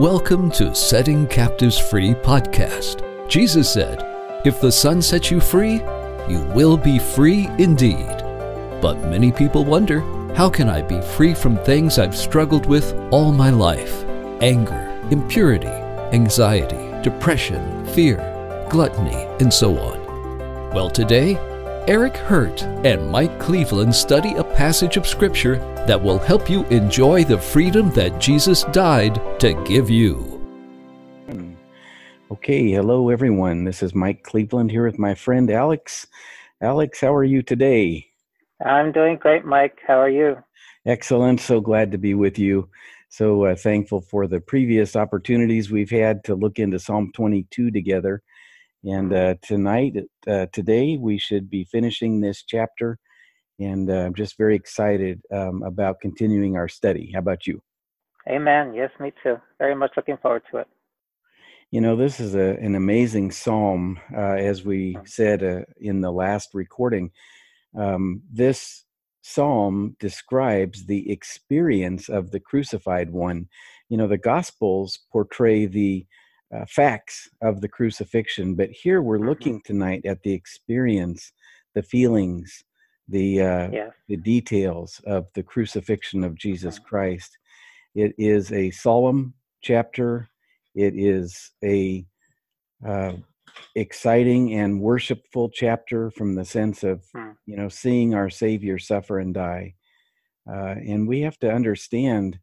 Welcome 0.00 0.50
to 0.52 0.74
Setting 0.74 1.26
Captives 1.26 1.78
Free 1.78 2.14
podcast. 2.14 3.28
Jesus 3.28 3.70
said, 3.70 4.02
If 4.46 4.58
the 4.58 4.72
Son 4.72 5.02
sets 5.02 5.30
you 5.30 5.40
free, 5.40 5.82
you 6.26 6.42
will 6.54 6.78
be 6.78 6.98
free 6.98 7.48
indeed. 7.58 8.16
But 8.80 8.94
many 9.10 9.30
people 9.30 9.62
wonder, 9.62 10.00
how 10.34 10.48
can 10.48 10.70
I 10.70 10.80
be 10.80 11.02
free 11.02 11.34
from 11.34 11.58
things 11.58 11.98
I've 11.98 12.16
struggled 12.16 12.64
with 12.64 12.94
all 13.10 13.30
my 13.30 13.50
life? 13.50 14.02
Anger, 14.40 14.98
impurity, 15.10 15.66
anxiety, 16.16 17.02
depression, 17.02 17.84
fear, 17.88 18.16
gluttony, 18.70 19.26
and 19.38 19.52
so 19.52 19.76
on. 19.78 20.70
Well, 20.72 20.88
today, 20.88 21.36
Eric 21.88 22.16
Hurt 22.16 22.62
and 22.62 23.10
Mike 23.10 23.38
Cleveland 23.38 23.94
study 23.94 24.32
a 24.36 24.44
passage 24.60 24.98
of 24.98 25.06
Scripture 25.06 25.56
that 25.86 26.02
will 26.02 26.18
help 26.18 26.50
you 26.50 26.66
enjoy 26.66 27.24
the 27.24 27.38
freedom 27.38 27.88
that 27.92 28.20
Jesus 28.20 28.64
died 28.64 29.18
to 29.40 29.54
give 29.64 29.88
you. 29.88 30.38
Okay, 32.30 32.70
hello 32.70 33.08
everyone. 33.08 33.64
This 33.64 33.82
is 33.82 33.94
Mike 33.94 34.22
Cleveland 34.22 34.70
here 34.70 34.84
with 34.84 34.98
my 34.98 35.14
friend 35.14 35.50
Alex. 35.50 36.06
Alex, 36.60 37.00
how 37.00 37.14
are 37.14 37.24
you 37.24 37.40
today? 37.40 38.06
I'm 38.62 38.92
doing 38.92 39.16
great, 39.16 39.46
Mike. 39.46 39.78
How 39.86 39.98
are 39.98 40.10
you? 40.10 40.36
Excellent. 40.84 41.40
So 41.40 41.62
glad 41.62 41.90
to 41.92 41.96
be 41.96 42.12
with 42.12 42.38
you. 42.38 42.68
So 43.08 43.46
uh, 43.46 43.54
thankful 43.54 44.02
for 44.02 44.26
the 44.26 44.40
previous 44.40 44.94
opportunities 44.94 45.70
we've 45.70 45.90
had 45.90 46.22
to 46.24 46.34
look 46.34 46.58
into 46.58 46.78
Psalm 46.78 47.12
22 47.14 47.70
together. 47.70 48.22
And 48.84 49.10
uh, 49.10 49.36
tonight, 49.40 49.96
uh, 50.26 50.48
today, 50.52 50.98
we 50.98 51.16
should 51.16 51.48
be 51.48 51.64
finishing 51.64 52.20
this 52.20 52.42
chapter. 52.46 52.98
And 53.60 53.90
uh, 53.90 53.94
I'm 53.94 54.14
just 54.14 54.38
very 54.38 54.56
excited 54.56 55.20
um, 55.30 55.62
about 55.62 56.00
continuing 56.00 56.56
our 56.56 56.68
study. 56.68 57.10
How 57.12 57.18
about 57.18 57.46
you? 57.46 57.62
Amen. 58.28 58.74
Yes, 58.74 58.90
me 58.98 59.12
too. 59.22 59.36
Very 59.58 59.74
much 59.74 59.92
looking 59.96 60.16
forward 60.16 60.42
to 60.50 60.58
it. 60.58 60.66
You 61.70 61.80
know, 61.80 61.94
this 61.94 62.18
is 62.18 62.34
a, 62.34 62.56
an 62.60 62.74
amazing 62.74 63.30
psalm, 63.30 64.00
uh, 64.12 64.34
as 64.34 64.64
we 64.64 64.96
said 65.04 65.42
uh, 65.42 65.60
in 65.78 66.00
the 66.00 66.10
last 66.10 66.50
recording. 66.52 67.12
Um, 67.78 68.22
this 68.32 68.84
psalm 69.22 69.96
describes 70.00 70.86
the 70.86 71.10
experience 71.10 72.08
of 72.08 72.30
the 72.30 72.40
crucified 72.40 73.10
one. 73.10 73.48
You 73.88 73.98
know, 73.98 74.08
the 74.08 74.18
Gospels 74.18 75.00
portray 75.12 75.66
the 75.66 76.06
uh, 76.52 76.64
facts 76.66 77.28
of 77.42 77.60
the 77.60 77.68
crucifixion, 77.68 78.54
but 78.54 78.70
here 78.70 79.02
we're 79.02 79.18
mm-hmm. 79.18 79.28
looking 79.28 79.60
tonight 79.64 80.04
at 80.04 80.22
the 80.22 80.32
experience, 80.32 81.32
the 81.74 81.82
feelings, 81.82 82.64
the 83.10 83.42
uh, 83.42 83.68
yes. 83.72 83.92
the 84.08 84.16
details 84.16 85.00
of 85.06 85.26
the 85.34 85.42
crucifixion 85.42 86.24
of 86.24 86.36
Jesus 86.36 86.78
Christ. 86.78 87.36
It 87.94 88.14
is 88.18 88.52
a 88.52 88.70
solemn 88.70 89.34
chapter. 89.62 90.28
It 90.74 90.94
is 90.96 91.50
a 91.64 92.06
uh, 92.86 93.14
exciting 93.74 94.54
and 94.54 94.80
worshipful 94.80 95.50
chapter 95.50 96.10
from 96.10 96.34
the 96.34 96.44
sense 96.44 96.84
of 96.84 97.04
hmm. 97.14 97.30
you 97.46 97.56
know 97.56 97.68
seeing 97.68 98.14
our 98.14 98.30
Savior 98.30 98.78
suffer 98.78 99.18
and 99.18 99.34
die. 99.34 99.74
Uh, 100.50 100.74
and 100.86 101.06
we 101.06 101.20
have 101.20 101.38
to 101.38 101.52
understand, 101.52 102.38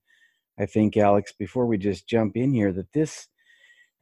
I 0.59 0.65
think, 0.65 0.95
Alex, 0.97 1.33
before 1.37 1.65
we 1.65 1.77
just 1.77 2.07
jump 2.07 2.37
in 2.37 2.53
here, 2.53 2.71
that 2.73 2.93
this 2.93 3.27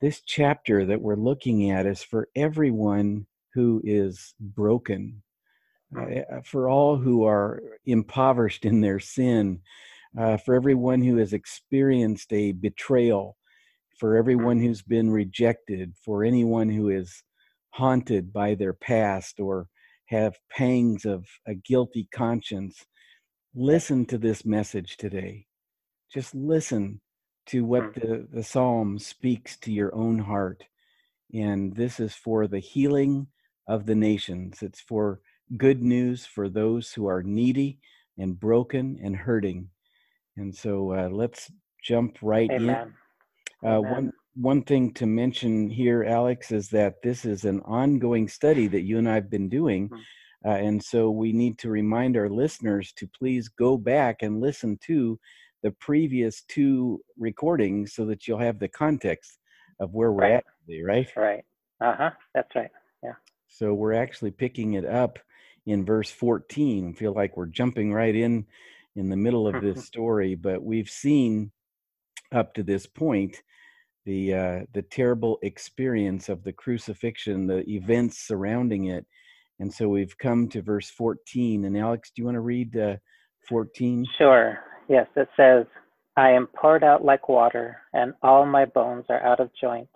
this 0.01 0.21
chapter 0.21 0.85
that 0.85 1.01
we're 1.01 1.15
looking 1.15 1.71
at 1.71 1.85
is 1.85 2.03
for 2.03 2.29
everyone 2.35 3.25
who 3.53 3.81
is 3.85 4.33
broken, 4.39 5.23
uh, 5.97 6.41
for 6.43 6.69
all 6.69 6.97
who 6.97 7.25
are 7.25 7.61
impoverished 7.85 8.65
in 8.65 8.81
their 8.81 8.99
sin, 8.99 9.59
uh, 10.17 10.37
for 10.37 10.55
everyone 10.55 11.01
who 11.01 11.17
has 11.17 11.33
experienced 11.33 12.31
a 12.33 12.51
betrayal, 12.53 13.37
for 13.99 14.17
everyone 14.17 14.59
who's 14.59 14.81
been 14.81 15.09
rejected, 15.09 15.93
for 16.03 16.23
anyone 16.23 16.69
who 16.69 16.89
is 16.89 17.23
haunted 17.71 18.31
by 18.31 18.55
their 18.55 18.73
past 18.73 19.39
or 19.39 19.67
have 20.07 20.39
pangs 20.49 21.05
of 21.05 21.25
a 21.47 21.55
guilty 21.55 22.07
conscience. 22.13 22.85
Listen 23.53 24.05
to 24.05 24.17
this 24.17 24.45
message 24.45 24.97
today. 24.97 25.45
Just 26.13 26.35
listen 26.35 27.01
to 27.47 27.65
what 27.65 27.83
mm. 27.83 27.93
the, 27.95 28.27
the 28.31 28.43
psalm 28.43 28.99
speaks 28.99 29.57
to 29.57 29.71
your 29.71 29.93
own 29.95 30.19
heart. 30.19 30.63
And 31.33 31.75
this 31.75 31.99
is 31.99 32.13
for 32.13 32.47
the 32.47 32.59
healing 32.59 33.27
of 33.67 33.85
the 33.85 33.95
nations. 33.95 34.61
It's 34.61 34.79
for 34.79 35.19
good 35.57 35.81
news 35.81 36.25
for 36.25 36.49
those 36.49 36.91
who 36.91 37.07
are 37.07 37.23
needy 37.23 37.79
and 38.17 38.39
broken 38.39 38.99
and 39.03 39.15
hurting. 39.15 39.69
And 40.37 40.53
so 40.53 40.93
uh, 40.93 41.09
let's 41.09 41.51
jump 41.83 42.17
right 42.21 42.49
Amen. 42.51 42.93
in. 43.63 43.69
Uh, 43.69 43.81
one 43.81 44.11
one 44.35 44.61
thing 44.63 44.93
to 44.93 45.05
mention 45.05 45.69
here, 45.69 46.03
Alex, 46.03 46.51
is 46.51 46.69
that 46.69 47.01
this 47.01 47.23
is 47.23 47.45
an 47.45 47.61
ongoing 47.61 48.27
study 48.27 48.67
that 48.67 48.81
you 48.81 48.97
and 48.97 49.09
I 49.09 49.15
have 49.15 49.29
been 49.29 49.47
doing. 49.47 49.89
Mm. 49.89 49.99
Uh, 50.45 50.57
and 50.57 50.83
so 50.83 51.09
we 51.09 51.31
need 51.31 51.57
to 51.59 51.69
remind 51.69 52.17
our 52.17 52.29
listeners 52.29 52.93
to 52.97 53.07
please 53.17 53.47
go 53.47 53.77
back 53.77 54.17
and 54.21 54.41
listen 54.41 54.77
to 54.85 55.17
the 55.63 55.71
previous 55.71 56.43
two 56.43 57.01
recordings 57.17 57.95
so 57.95 58.05
that 58.05 58.27
you'll 58.27 58.37
have 58.37 58.59
the 58.59 58.67
context 58.67 59.39
of 59.79 59.93
where 59.93 60.11
we're 60.11 60.23
right. 60.23 60.33
at 60.33 60.43
today, 60.67 60.81
right? 60.83 61.07
Right. 61.15 61.45
Uh 61.81 61.95
huh. 61.97 62.11
That's 62.33 62.53
right. 62.55 62.69
Yeah. 63.03 63.13
So 63.47 63.73
we're 63.73 63.93
actually 63.93 64.31
picking 64.31 64.73
it 64.73 64.85
up 64.85 65.17
in 65.65 65.85
verse 65.85 66.11
14. 66.11 66.93
Feel 66.93 67.13
like 67.13 67.37
we're 67.37 67.45
jumping 67.45 67.93
right 67.93 68.15
in 68.15 68.45
in 68.95 69.09
the 69.09 69.17
middle 69.17 69.47
of 69.47 69.61
this 69.61 69.85
story, 69.91 70.35
but 70.35 70.63
we've 70.63 70.89
seen 70.89 71.51
up 72.31 72.53
to 72.53 72.63
this 72.63 72.85
point 72.85 73.41
the 74.05 74.33
uh, 74.33 74.59
the 74.73 74.83
terrible 74.83 75.39
experience 75.41 76.29
of 76.29 76.43
the 76.43 76.53
crucifixion, 76.53 77.47
the 77.47 77.67
events 77.69 78.19
surrounding 78.19 78.85
it, 78.85 79.05
and 79.59 79.73
so 79.73 79.87
we've 79.87 80.17
come 80.17 80.47
to 80.49 80.61
verse 80.61 80.89
14. 80.91 81.65
And 81.65 81.77
Alex, 81.77 82.11
do 82.15 82.21
you 82.21 82.25
want 82.25 82.35
to 82.35 82.41
read 82.41 82.77
uh, 82.77 82.97
14? 83.49 84.05
Sure. 84.17 84.59
Yes, 84.87 85.07
it 85.15 85.27
says, 85.35 85.65
I 86.17 86.29
am 86.31 86.47
poured 86.47 86.83
out 86.83 87.03
like 87.03 87.27
water, 87.27 87.77
and 87.93 88.13
all 88.21 88.45
my 88.45 88.65
bones 88.65 89.05
are 89.09 89.23
out 89.23 89.39
of 89.39 89.49
joint. 89.59 89.89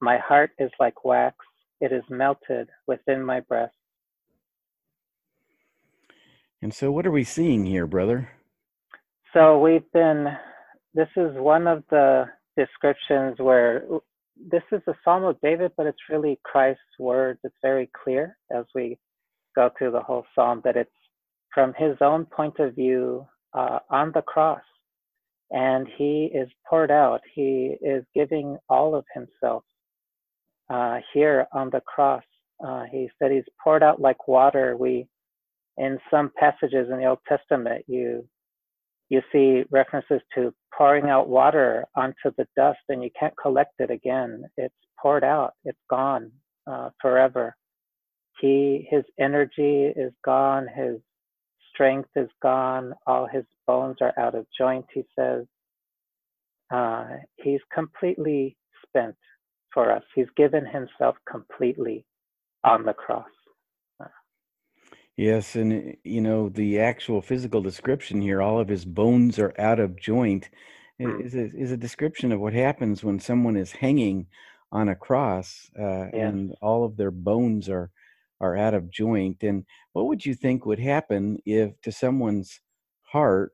My 0.00 0.18
heart 0.18 0.50
is 0.58 0.70
like 0.78 1.04
wax, 1.04 1.36
it 1.80 1.92
is 1.92 2.02
melted 2.08 2.68
within 2.86 3.24
my 3.24 3.40
breast. 3.40 3.74
And 6.62 6.72
so, 6.72 6.90
what 6.90 7.06
are 7.06 7.10
we 7.10 7.24
seeing 7.24 7.66
here, 7.66 7.86
brother? 7.86 8.30
So, 9.34 9.58
we've 9.58 9.90
been, 9.92 10.28
this 10.94 11.08
is 11.16 11.32
one 11.34 11.66
of 11.66 11.84
the 11.90 12.26
descriptions 12.56 13.38
where 13.38 13.84
this 14.50 14.62
is 14.70 14.80
a 14.86 14.94
Psalm 15.04 15.24
of 15.24 15.40
David, 15.42 15.72
but 15.76 15.86
it's 15.86 15.98
really 16.08 16.38
Christ's 16.44 16.98
words. 16.98 17.40
It's 17.44 17.54
very 17.62 17.90
clear 18.02 18.36
as 18.56 18.64
we 18.74 18.98
go 19.54 19.70
through 19.76 19.90
the 19.90 20.00
whole 20.00 20.24
Psalm 20.34 20.62
that 20.64 20.76
it's 20.76 20.90
from 21.52 21.74
his 21.76 21.96
own 22.00 22.24
point 22.24 22.58
of 22.58 22.74
view 22.74 23.26
uh, 23.52 23.80
on 23.90 24.12
the 24.14 24.22
cross 24.22 24.62
and 25.52 25.86
he 25.98 26.30
is 26.34 26.48
poured 26.68 26.90
out. 26.90 27.20
He 27.34 27.76
is 27.82 28.04
giving 28.14 28.56
all 28.68 28.94
of 28.94 29.04
himself 29.14 29.62
uh, 30.70 30.98
here 31.12 31.46
on 31.52 31.68
the 31.70 31.82
cross. 31.82 32.24
Uh, 32.66 32.84
he 32.90 33.10
said 33.18 33.30
he's 33.30 33.44
poured 33.62 33.82
out 33.82 34.00
like 34.00 34.26
water. 34.26 34.76
We, 34.76 35.06
in 35.82 35.98
some 36.10 36.30
passages 36.38 36.88
in 36.90 36.98
the 36.98 37.06
Old 37.06 37.18
Testament, 37.28 37.84
you 37.88 38.26
you 39.10 39.20
see 39.32 39.64
references 39.70 40.22
to 40.34 40.54
pouring 40.76 41.06
out 41.10 41.28
water 41.28 41.84
onto 41.96 42.30
the 42.38 42.46
dust, 42.56 42.78
and 42.88 43.02
you 43.02 43.10
can't 43.18 43.34
collect 43.36 43.74
it 43.78 43.90
again. 43.90 44.44
It's 44.56 44.74
poured 45.00 45.24
out. 45.24 45.52
It's 45.64 45.78
gone 45.90 46.32
uh, 46.66 46.90
forever. 47.00 47.54
He, 48.40 48.88
his 48.90 49.04
energy 49.18 49.92
is 49.94 50.12
gone. 50.24 50.66
His 50.74 50.98
strength 51.74 52.10
is 52.16 52.28
gone, 52.42 52.94
all 53.06 53.26
his 53.26 53.44
bones 53.66 53.96
are 54.00 54.14
out 54.18 54.34
of 54.34 54.46
joint, 54.58 54.86
he 54.92 55.02
says. 55.18 55.46
Uh, 56.70 57.06
he's 57.36 57.60
completely 57.72 58.56
spent 58.86 59.16
for 59.72 59.92
us. 59.92 60.02
He's 60.14 60.26
given 60.36 60.64
himself 60.66 61.16
completely 61.30 62.04
on 62.64 62.84
the 62.84 62.92
cross. 62.92 63.26
Yes, 65.16 65.56
and 65.56 65.96
you 66.04 66.20
know 66.20 66.48
the 66.48 66.80
actual 66.80 67.20
physical 67.20 67.60
description 67.60 68.20
here. 68.20 68.40
All 68.40 68.58
of 68.58 68.68
his 68.68 68.84
bones 68.84 69.38
are 69.38 69.54
out 69.58 69.78
of 69.78 70.00
joint. 70.00 70.48
Mm. 71.00 71.24
Is 71.24 71.34
a, 71.34 71.50
is 71.56 71.72
a 71.72 71.76
description 71.76 72.32
of 72.32 72.40
what 72.40 72.52
happens 72.52 73.02
when 73.04 73.18
someone 73.18 73.56
is 73.56 73.72
hanging 73.72 74.26
on 74.70 74.88
a 74.88 74.94
cross, 74.94 75.70
uh, 75.78 76.06
yes. 76.06 76.10
and 76.14 76.54
all 76.62 76.84
of 76.84 76.96
their 76.96 77.10
bones 77.10 77.68
are 77.68 77.90
are 78.40 78.56
out 78.56 78.74
of 78.74 78.90
joint. 78.90 79.42
And 79.42 79.64
what 79.92 80.06
would 80.06 80.26
you 80.26 80.34
think 80.34 80.66
would 80.66 80.80
happen 80.80 81.38
if 81.46 81.80
to 81.82 81.92
someone's 81.92 82.60
heart, 83.02 83.52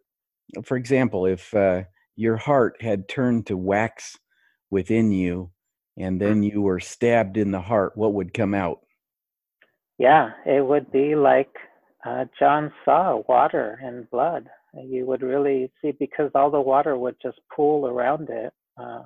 for 0.64 0.76
example, 0.76 1.26
if 1.26 1.52
uh, 1.54 1.82
your 2.16 2.36
heart 2.36 2.80
had 2.80 3.08
turned 3.08 3.46
to 3.46 3.56
wax 3.56 4.16
within 4.70 5.12
you 5.12 5.50
and 5.96 6.20
then 6.20 6.42
you 6.42 6.62
were 6.62 6.80
stabbed 6.80 7.36
in 7.36 7.50
the 7.50 7.60
heart, 7.60 7.92
what 7.96 8.14
would 8.14 8.32
come 8.32 8.54
out? 8.54 8.78
Yeah, 9.98 10.30
it 10.46 10.64
would 10.64 10.90
be 10.92 11.14
like 11.14 11.54
uh, 12.06 12.26
John 12.38 12.72
saw 12.84 13.22
water 13.28 13.78
and 13.82 14.08
blood. 14.10 14.48
You 14.74 15.06
would 15.06 15.22
really 15.22 15.72
see 15.82 15.92
because 15.98 16.30
all 16.34 16.50
the 16.50 16.60
water 16.60 16.96
would 16.96 17.16
just 17.20 17.38
pool 17.54 17.86
around 17.86 18.28
it. 18.30 18.52
Uh, 18.80 19.02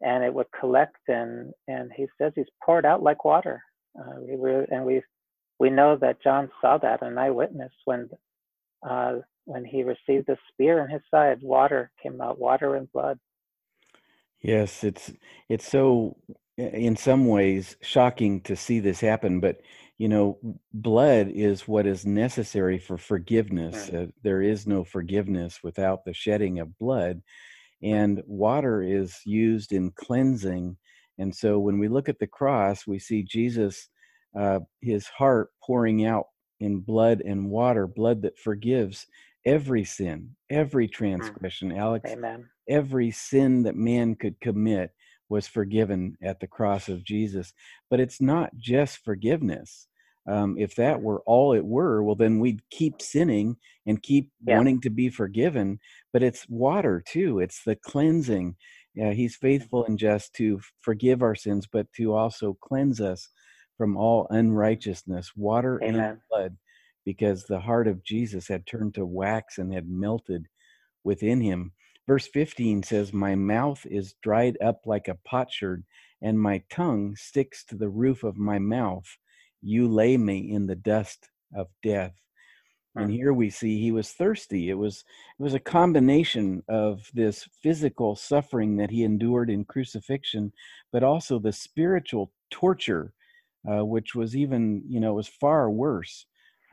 and 0.00 0.22
it 0.22 0.32
would 0.32 0.46
collect 0.58 0.96
and 1.08 1.52
and 1.68 1.90
he 1.96 2.06
says 2.18 2.32
he's 2.34 2.46
poured 2.64 2.84
out 2.84 3.02
like 3.02 3.24
water. 3.24 3.62
Uh, 3.98 4.20
we 4.20 4.36
were, 4.36 4.62
and 4.70 4.84
we 4.84 5.02
we 5.58 5.70
know 5.70 5.96
that 5.96 6.22
John 6.22 6.50
saw 6.60 6.78
that, 6.78 7.02
an 7.02 7.16
eyewitness 7.16 7.72
when 7.86 8.08
uh, 8.88 9.14
when 9.44 9.64
he 9.64 9.82
received 9.82 10.26
the 10.26 10.36
spear 10.52 10.84
in 10.84 10.90
his 10.90 11.02
side, 11.10 11.38
water 11.42 11.90
came 12.02 12.20
out, 12.20 12.38
water 12.38 12.76
and 12.76 12.90
blood. 12.92 13.18
Yes, 14.40 14.84
it's 14.84 15.12
it's 15.48 15.66
so 15.66 16.16
in 16.58 16.96
some 16.96 17.26
ways 17.26 17.76
shocking 17.80 18.40
to 18.42 18.56
see 18.56 18.80
this 18.80 19.00
happen, 19.00 19.40
but 19.40 19.60
you 19.98 20.08
know, 20.08 20.38
blood 20.74 21.28
is 21.28 21.66
what 21.66 21.86
is 21.86 22.04
necessary 22.04 22.78
for 22.78 22.98
forgiveness. 22.98 23.88
Uh, 23.88 24.06
there 24.22 24.42
is 24.42 24.66
no 24.66 24.84
forgiveness 24.84 25.60
without 25.62 26.04
the 26.04 26.12
shedding 26.12 26.58
of 26.58 26.78
blood, 26.78 27.22
and 27.82 28.22
water 28.26 28.82
is 28.82 29.18
used 29.24 29.72
in 29.72 29.90
cleansing. 29.92 30.76
And 31.18 31.34
so, 31.34 31.58
when 31.58 31.78
we 31.78 31.88
look 31.88 32.08
at 32.10 32.18
the 32.18 32.26
cross, 32.26 32.86
we 32.86 32.98
see 32.98 33.22
Jesus, 33.22 33.88
uh, 34.38 34.60
his 34.82 35.06
heart 35.06 35.48
pouring 35.64 36.04
out 36.04 36.26
in 36.60 36.80
blood 36.80 37.22
and 37.22 37.48
water, 37.48 37.86
blood 37.86 38.22
that 38.22 38.38
forgives 38.38 39.06
every 39.46 39.84
sin, 39.84 40.36
every 40.50 40.88
mm. 40.88 40.92
transgression. 40.92 41.72
Alex, 41.72 42.10
Amen. 42.10 42.50
every 42.68 43.10
sin 43.10 43.62
that 43.62 43.76
man 43.76 44.14
could 44.14 44.38
commit 44.40 44.90
was 45.28 45.46
forgiven 45.46 46.16
at 46.22 46.40
the 46.40 46.46
cross 46.46 46.88
of 46.88 47.04
Jesus. 47.04 47.52
But 47.90 48.00
it's 48.00 48.20
not 48.20 48.56
just 48.56 49.04
forgiveness. 49.04 49.88
Um, 50.28 50.56
if 50.58 50.74
that 50.74 51.00
were 51.00 51.22
all 51.24 51.52
it 51.52 51.64
were, 51.64 52.02
well, 52.02 52.16
then 52.16 52.40
we'd 52.40 52.60
keep 52.70 53.00
sinning 53.00 53.56
and 53.86 54.02
keep 54.02 54.30
yeah. 54.44 54.56
wanting 54.56 54.80
to 54.80 54.90
be 54.90 55.08
forgiven. 55.08 55.78
But 56.12 56.22
it's 56.22 56.48
water 56.48 57.02
too, 57.06 57.38
it's 57.38 57.62
the 57.64 57.76
cleansing. 57.76 58.56
Yeah, 58.94 59.12
he's 59.12 59.36
faithful 59.36 59.84
and 59.84 59.98
just 59.98 60.32
to 60.34 60.58
forgive 60.80 61.22
our 61.22 61.34
sins, 61.34 61.68
but 61.70 61.86
to 61.96 62.14
also 62.14 62.56
cleanse 62.60 63.00
us 63.00 63.28
from 63.76 63.96
all 63.96 64.26
unrighteousness, 64.30 65.32
water 65.36 65.78
Amen. 65.82 66.00
and 66.00 66.18
blood, 66.30 66.56
because 67.04 67.44
the 67.44 67.60
heart 67.60 67.88
of 67.88 68.02
Jesus 68.02 68.48
had 68.48 68.66
turned 68.66 68.94
to 68.94 69.04
wax 69.04 69.58
and 69.58 69.72
had 69.72 69.88
melted 69.88 70.46
within 71.04 71.40
him. 71.40 71.72
Verse 72.06 72.28
15 72.28 72.82
says, 72.82 73.12
My 73.12 73.34
mouth 73.34 73.84
is 73.90 74.14
dried 74.22 74.56
up 74.62 74.82
like 74.86 75.08
a 75.08 75.18
potsherd, 75.24 75.84
and 76.22 76.40
my 76.40 76.62
tongue 76.70 77.16
sticks 77.16 77.64
to 77.66 77.76
the 77.76 77.88
roof 77.88 78.22
of 78.22 78.36
my 78.36 78.58
mouth. 78.58 79.16
You 79.60 79.88
lay 79.88 80.16
me 80.16 80.52
in 80.52 80.66
the 80.66 80.76
dust 80.76 81.28
of 81.54 81.68
death. 81.82 82.14
And 82.98 83.10
here 83.10 83.34
we 83.34 83.50
see 83.50 83.78
he 83.78 83.92
was 83.92 84.12
thirsty. 84.12 84.70
It 84.70 84.74
was 84.74 85.04
it 85.38 85.42
was 85.42 85.52
a 85.52 85.60
combination 85.60 86.62
of 86.66 87.10
this 87.12 87.46
physical 87.62 88.16
suffering 88.16 88.76
that 88.76 88.90
he 88.90 89.04
endured 89.04 89.50
in 89.50 89.66
crucifixion, 89.66 90.50
but 90.92 91.02
also 91.02 91.38
the 91.38 91.52
spiritual 91.52 92.32
torture, 92.50 93.12
uh, 93.70 93.84
which 93.84 94.14
was 94.14 94.34
even 94.34 94.82
you 94.88 94.98
know 94.98 95.12
was 95.12 95.28
far 95.28 95.70
worse. 95.70 96.24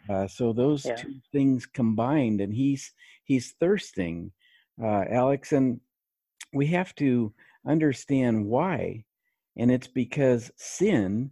Uh, 0.10 0.26
so 0.26 0.54
those 0.54 0.86
yeah. 0.86 0.96
two 0.96 1.16
things 1.34 1.66
combined, 1.66 2.40
and 2.40 2.54
he's 2.54 2.94
he's 3.26 3.54
thirsting 3.60 4.32
uh, 4.82 5.04
Alex, 5.10 5.52
and 5.52 5.80
we 6.54 6.68
have 6.68 6.94
to 6.96 7.34
understand 7.68 8.46
why. 8.46 9.04
And 9.58 9.72
it's 9.72 9.88
because 9.88 10.52
sin 10.56 11.32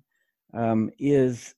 um, 0.54 0.92
is 1.00 1.56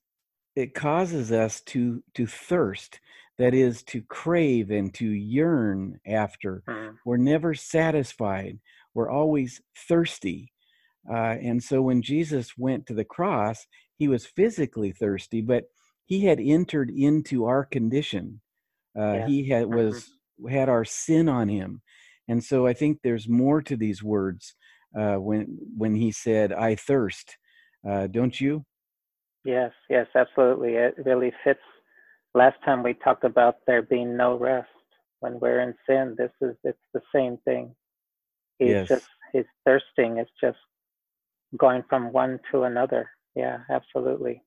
it 0.55 0.73
causes 0.73 1.31
us 1.31 1.61
to 1.61 2.03
to 2.13 2.27
thirst 2.27 2.99
that 3.37 3.53
is 3.53 3.81
to 3.83 4.01
crave 4.03 4.69
and 4.69 4.93
to 4.93 5.05
yearn 5.05 5.99
after 6.05 6.63
mm. 6.67 6.95
we're 7.05 7.17
never 7.17 7.53
satisfied 7.53 8.59
we're 8.93 9.09
always 9.09 9.61
thirsty 9.87 10.51
uh, 11.09 11.35
and 11.41 11.61
so 11.63 11.81
when 11.81 12.01
jesus 12.01 12.57
went 12.57 12.85
to 12.85 12.93
the 12.93 13.03
cross 13.03 13.65
he 13.97 14.07
was 14.07 14.25
physically 14.25 14.91
thirsty 14.91 15.41
but 15.41 15.65
he 16.05 16.25
had 16.25 16.39
entered 16.39 16.91
into 16.91 17.45
our 17.45 17.65
condition 17.65 18.39
uh, 18.97 19.13
yeah. 19.13 19.27
he 19.27 19.49
had 19.49 19.63
mm-hmm. 19.63 19.75
was 19.75 20.11
had 20.49 20.69
our 20.69 20.85
sin 20.85 21.29
on 21.29 21.49
him. 21.49 21.81
And 22.27 22.43
so 22.43 22.65
I 22.65 22.73
think 22.73 22.99
there's 23.03 23.27
more 23.27 23.61
to 23.61 23.75
these 23.75 24.01
words 24.01 24.55
uh, 24.97 25.15
when 25.15 25.57
when 25.77 25.95
he 25.95 26.11
said, 26.11 26.53
"I 26.53 26.75
thirst." 26.75 27.37
Uh, 27.87 28.07
don't 28.07 28.39
you? 28.39 28.63
Yes, 29.43 29.71
yes, 29.89 30.07
absolutely. 30.15 30.75
It 30.75 30.95
really 31.05 31.33
fits. 31.43 31.59
Last 32.33 32.55
time 32.63 32.81
we 32.81 32.93
talked 32.93 33.25
about 33.25 33.57
there 33.67 33.81
being 33.81 34.15
no 34.15 34.37
rest 34.37 34.69
when 35.19 35.39
we're 35.39 35.59
in 35.59 35.73
sin. 35.87 36.15
This 36.17 36.31
is 36.41 36.55
it's 36.63 36.77
the 36.93 37.01
same 37.13 37.37
thing. 37.45 37.75
He's 38.59 38.69
yes. 38.69 38.87
just 38.87 39.07
his 39.33 39.45
thirsting 39.65 40.19
is 40.19 40.27
just 40.39 40.57
going 41.57 41.83
from 41.89 42.13
one 42.13 42.39
to 42.51 42.63
another. 42.63 43.09
Yeah, 43.35 43.59
absolutely. 43.69 44.41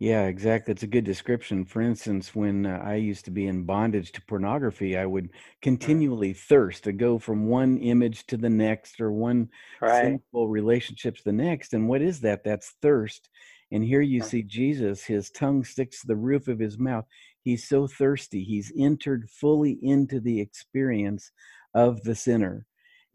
Yeah, 0.00 0.28
exactly. 0.28 0.72
It's 0.72 0.82
a 0.82 0.86
good 0.86 1.04
description. 1.04 1.66
For 1.66 1.82
instance, 1.82 2.34
when 2.34 2.64
uh, 2.64 2.82
I 2.82 2.94
used 2.94 3.26
to 3.26 3.30
be 3.30 3.46
in 3.46 3.64
bondage 3.64 4.12
to 4.12 4.22
pornography, 4.22 4.96
I 4.96 5.04
would 5.04 5.26
mm. 5.26 5.34
continually 5.60 6.32
thirst 6.32 6.84
to 6.84 6.92
go 6.92 7.18
from 7.18 7.48
one 7.48 7.76
image 7.76 8.26
to 8.28 8.38
the 8.38 8.48
next 8.48 8.98
or 8.98 9.12
one 9.12 9.50
right. 9.82 10.04
sinful 10.04 10.48
relationship 10.48 11.16
to 11.16 11.24
the 11.24 11.32
next. 11.32 11.74
And 11.74 11.86
what 11.86 12.00
is 12.00 12.18
that? 12.20 12.44
That's 12.44 12.76
thirst. 12.80 13.28
And 13.72 13.84
here 13.84 14.00
you 14.00 14.22
mm. 14.22 14.24
see 14.24 14.42
Jesus, 14.42 15.04
his 15.04 15.30
tongue 15.30 15.64
sticks 15.64 16.00
to 16.00 16.06
the 16.06 16.16
roof 16.16 16.48
of 16.48 16.58
his 16.58 16.78
mouth. 16.78 17.04
He's 17.42 17.68
so 17.68 17.86
thirsty. 17.86 18.42
He's 18.42 18.72
entered 18.78 19.28
fully 19.28 19.78
into 19.82 20.18
the 20.18 20.40
experience 20.40 21.30
of 21.74 22.02
the 22.04 22.14
sinner. 22.14 22.64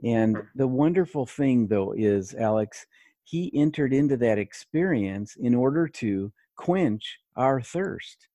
And 0.04 0.36
mm. 0.36 0.48
the 0.54 0.68
wonderful 0.68 1.26
thing, 1.26 1.66
though, 1.66 1.96
is, 1.98 2.36
Alex, 2.36 2.86
he 3.24 3.52
entered 3.56 3.92
into 3.92 4.18
that 4.18 4.38
experience 4.38 5.36
in 5.36 5.56
order 5.56 5.88
to 5.88 6.32
quench 6.58 7.20
our 7.36 7.62
thirst, 7.62 8.28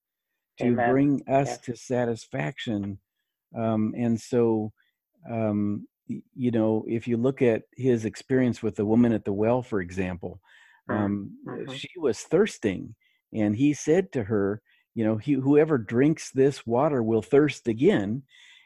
to 0.58 0.66
Amen. 0.66 0.90
bring 0.90 1.22
us 1.28 1.58
to 1.58 1.76
satisfaction. 1.76 2.98
Um, 3.56 3.94
and 3.96 4.20
so, 4.20 4.72
um, 5.30 5.86
you 6.06 6.50
know, 6.50 6.84
if 6.88 7.06
you 7.08 7.16
look 7.16 7.40
at 7.42 7.62
his 7.76 8.04
experience 8.04 8.62
with 8.62 8.76
the 8.76 8.84
woman 8.84 9.12
at 9.12 9.24
the 9.24 9.32
well, 9.32 9.62
for 9.62 9.80
example, 9.80 10.40
mm, 10.88 10.96
um, 10.96 11.30
mm-hmm. 11.46 11.72
she 11.72 11.90
was 11.96 12.20
thirsting, 12.20 12.94
and 13.32 13.56
he 13.56 13.72
said 13.72 14.12
to 14.12 14.24
her, 14.24 14.60
you 14.94 15.04
know, 15.04 15.16
he, 15.16 15.34
whoever 15.34 15.78
drinks 15.78 16.30
this 16.30 16.66
water 16.66 17.02
will 17.02 17.22
thirst 17.22 17.68
again. 17.68 18.22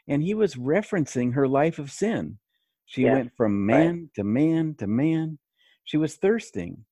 And 0.07 0.21
he 0.21 0.33
was 0.33 0.55
referencing 0.55 1.33
her 1.33 1.47
life 1.47 1.79
of 1.79 1.91
sin. 1.91 2.37
She 2.85 3.03
yes. 3.03 3.13
went 3.13 3.31
from 3.35 3.65
man 3.65 3.89
right. 3.89 4.13
to 4.15 4.23
man 4.23 4.75
to 4.79 4.87
man. 4.87 5.39
She 5.83 5.97
was 5.97 6.15
thirsting. 6.15 6.85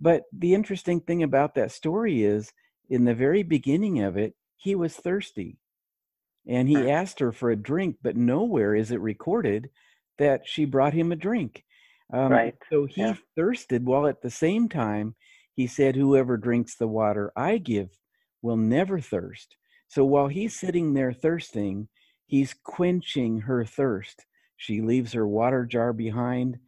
But 0.00 0.24
the 0.32 0.54
interesting 0.54 1.00
thing 1.00 1.22
about 1.22 1.54
that 1.54 1.72
story 1.72 2.22
is 2.22 2.52
in 2.88 3.04
the 3.04 3.14
very 3.14 3.42
beginning 3.42 4.02
of 4.02 4.16
it, 4.16 4.34
he 4.56 4.74
was 4.74 4.94
thirsty. 4.94 5.58
And 6.46 6.68
he 6.68 6.90
asked 6.90 7.18
her 7.20 7.32
for 7.32 7.50
a 7.50 7.56
drink, 7.56 7.96
but 8.02 8.16
nowhere 8.16 8.74
is 8.74 8.90
it 8.90 9.00
recorded 9.00 9.68
that 10.18 10.42
she 10.44 10.64
brought 10.64 10.94
him 10.94 11.12
a 11.12 11.16
drink. 11.16 11.64
Um, 12.12 12.32
right. 12.32 12.54
So 12.70 12.86
he 12.86 13.02
yeah. 13.02 13.14
thirsted 13.36 13.84
while 13.84 14.06
at 14.06 14.22
the 14.22 14.30
same 14.30 14.68
time 14.68 15.14
he 15.54 15.66
said, 15.66 15.94
Whoever 15.94 16.36
drinks 16.36 16.76
the 16.76 16.88
water 16.88 17.32
I 17.36 17.58
give 17.58 17.90
will 18.40 18.56
never 18.56 19.00
thirst. 19.00 19.56
So 19.88 20.04
while 20.04 20.28
he's 20.28 20.58
sitting 20.58 20.94
there 20.94 21.12
thirsting, 21.12 21.88
he's 22.26 22.54
quenching 22.54 23.40
her 23.40 23.64
thirst. 23.64 24.24
She 24.56 24.80
leaves 24.80 25.12
her 25.12 25.26
water 25.26 25.66
jar 25.66 25.92
behind 25.92 26.58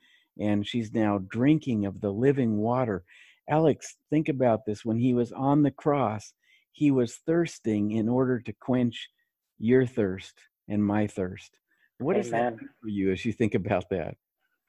and 0.41 0.67
she's 0.67 0.93
now 0.93 1.19
drinking 1.29 1.87
of 1.87 2.01
the 2.01 2.11
living 2.11 2.57
water. 2.57 3.05
Alex, 3.49 3.97
think 4.11 4.29
about 4.29 4.65
this. 4.65 4.85
When 4.85 4.99
he 4.99 5.15
was 5.15 5.33
on 5.33 5.63
the 5.63 5.71
cross, 5.71 6.33
he 6.73 6.91
was 6.91 7.17
thirsting 7.27 7.93
in 7.93 8.09
order 8.09 8.41
to 8.41 8.53
quench 8.53 9.09
your 9.59 9.87
thirst 9.87 10.35
and 10.69 10.85
my 10.85 11.07
thirst. 11.07 11.57
What 11.99 12.15
Amen. 12.15 12.23
does 12.23 12.31
that 12.31 12.57
mean 12.57 12.69
for 12.81 12.89
you 12.89 13.13
as 13.13 13.25
you 13.25 13.33
think 13.33 13.55
about 13.55 13.91
that? 13.91 14.17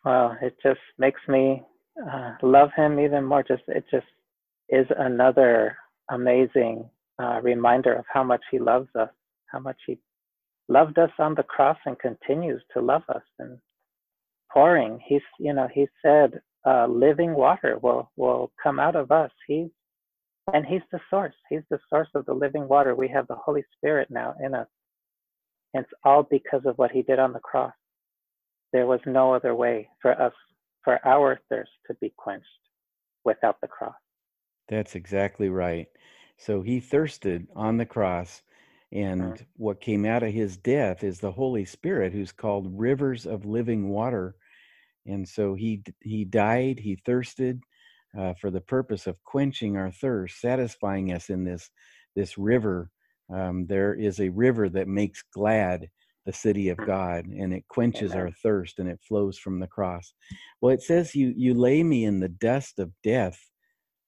Well, 0.03 0.35
it 0.41 0.57
just 0.61 0.79
makes 0.97 1.21
me 1.27 1.63
uh, 2.11 2.33
love 2.41 2.69
him 2.75 2.99
even 2.99 3.23
more. 3.23 3.43
Just 3.43 3.63
it 3.67 3.85
just 3.91 4.07
is 4.69 4.87
another 4.97 5.77
amazing 6.09 6.89
uh, 7.21 7.39
reminder 7.41 7.93
of 7.93 8.05
how 8.11 8.23
much 8.23 8.41
he 8.51 8.59
loves 8.59 8.89
us, 8.95 9.09
how 9.45 9.59
much 9.59 9.77
he 9.85 9.99
loved 10.67 10.97
us 10.97 11.11
on 11.19 11.35
the 11.35 11.43
cross 11.43 11.77
and 11.85 11.97
continues 11.99 12.61
to 12.73 12.81
love 12.81 13.03
us. 13.09 13.23
And 13.39 13.59
pouring. 14.51 14.99
He's, 15.05 15.21
you 15.39 15.53
know, 15.53 15.67
he 15.73 15.87
said, 16.01 16.41
uh, 16.65 16.85
living 16.87 17.33
water 17.33 17.79
will 17.81 18.11
will 18.15 18.51
come 18.61 18.79
out 18.79 18.95
of 18.95 19.11
us. 19.11 19.31
He's 19.47 19.69
and 20.53 20.65
he's 20.65 20.81
the 20.91 20.99
source. 21.09 21.35
He's 21.49 21.63
the 21.69 21.79
source 21.89 22.09
of 22.15 22.25
the 22.25 22.33
living 22.33 22.67
water. 22.67 22.95
We 22.95 23.07
have 23.09 23.27
the 23.27 23.35
Holy 23.35 23.63
Spirit 23.77 24.09
now 24.09 24.35
in 24.43 24.53
us. 24.53 24.67
And 25.73 25.83
it's 25.83 25.93
all 26.03 26.23
because 26.23 26.61
of 26.65 26.77
what 26.77 26.91
he 26.91 27.01
did 27.01 27.19
on 27.19 27.33
the 27.33 27.39
cross. 27.39 27.73
There 28.73 28.85
was 28.85 28.99
no 29.05 29.33
other 29.33 29.55
way 29.55 29.89
for 30.01 30.19
us, 30.19 30.33
for 30.83 30.99
our 31.05 31.39
thirst 31.49 31.71
to 31.87 31.93
be 32.01 32.13
quenched 32.17 32.45
without 33.23 33.57
the 33.61 33.67
cross. 33.67 33.95
That's 34.67 34.95
exactly 34.95 35.49
right. 35.49 35.87
So 36.37 36.61
he 36.61 36.79
thirsted 36.79 37.47
on 37.55 37.77
the 37.77 37.85
cross 37.85 38.41
and 38.91 39.21
mm-hmm. 39.21 39.43
what 39.55 39.79
came 39.79 40.05
out 40.05 40.23
of 40.23 40.33
his 40.33 40.57
death 40.57 41.03
is 41.03 41.19
the 41.19 41.31
Holy 41.31 41.63
Spirit, 41.65 42.11
who's 42.11 42.31
called 42.31 42.77
rivers 42.77 43.25
of 43.25 43.45
living 43.45 43.89
water. 43.89 44.35
And 45.05 45.27
so 45.27 45.55
he 45.55 45.81
he 46.01 46.25
died, 46.25 46.79
he 46.79 46.95
thirsted 47.05 47.61
uh, 48.17 48.33
for 48.39 48.51
the 48.51 48.61
purpose 48.61 49.07
of 49.07 49.23
quenching 49.23 49.77
our 49.77 49.91
thirst, 49.91 50.39
satisfying 50.39 51.11
us 51.11 51.29
in 51.29 51.43
this 51.43 51.69
this 52.15 52.37
river. 52.37 52.89
Um, 53.33 53.65
there 53.67 53.93
is 53.93 54.19
a 54.19 54.29
river 54.29 54.69
that 54.69 54.87
makes 54.87 55.23
glad 55.33 55.87
the 56.25 56.33
city 56.33 56.69
of 56.69 56.77
God, 56.77 57.25
and 57.25 57.53
it 57.53 57.67
quenches 57.67 58.11
our 58.11 58.29
thirst, 58.43 58.77
and 58.77 58.87
it 58.87 58.99
flows 59.07 59.39
from 59.39 59.59
the 59.59 59.67
cross. 59.67 60.13
Well, 60.59 60.73
it 60.73 60.83
says, 60.83 61.15
"You 61.15 61.33
you 61.35 61.53
lay 61.53 61.83
me 61.83 62.05
in 62.05 62.19
the 62.19 62.29
dust 62.29 62.79
of 62.79 62.91
death," 63.03 63.39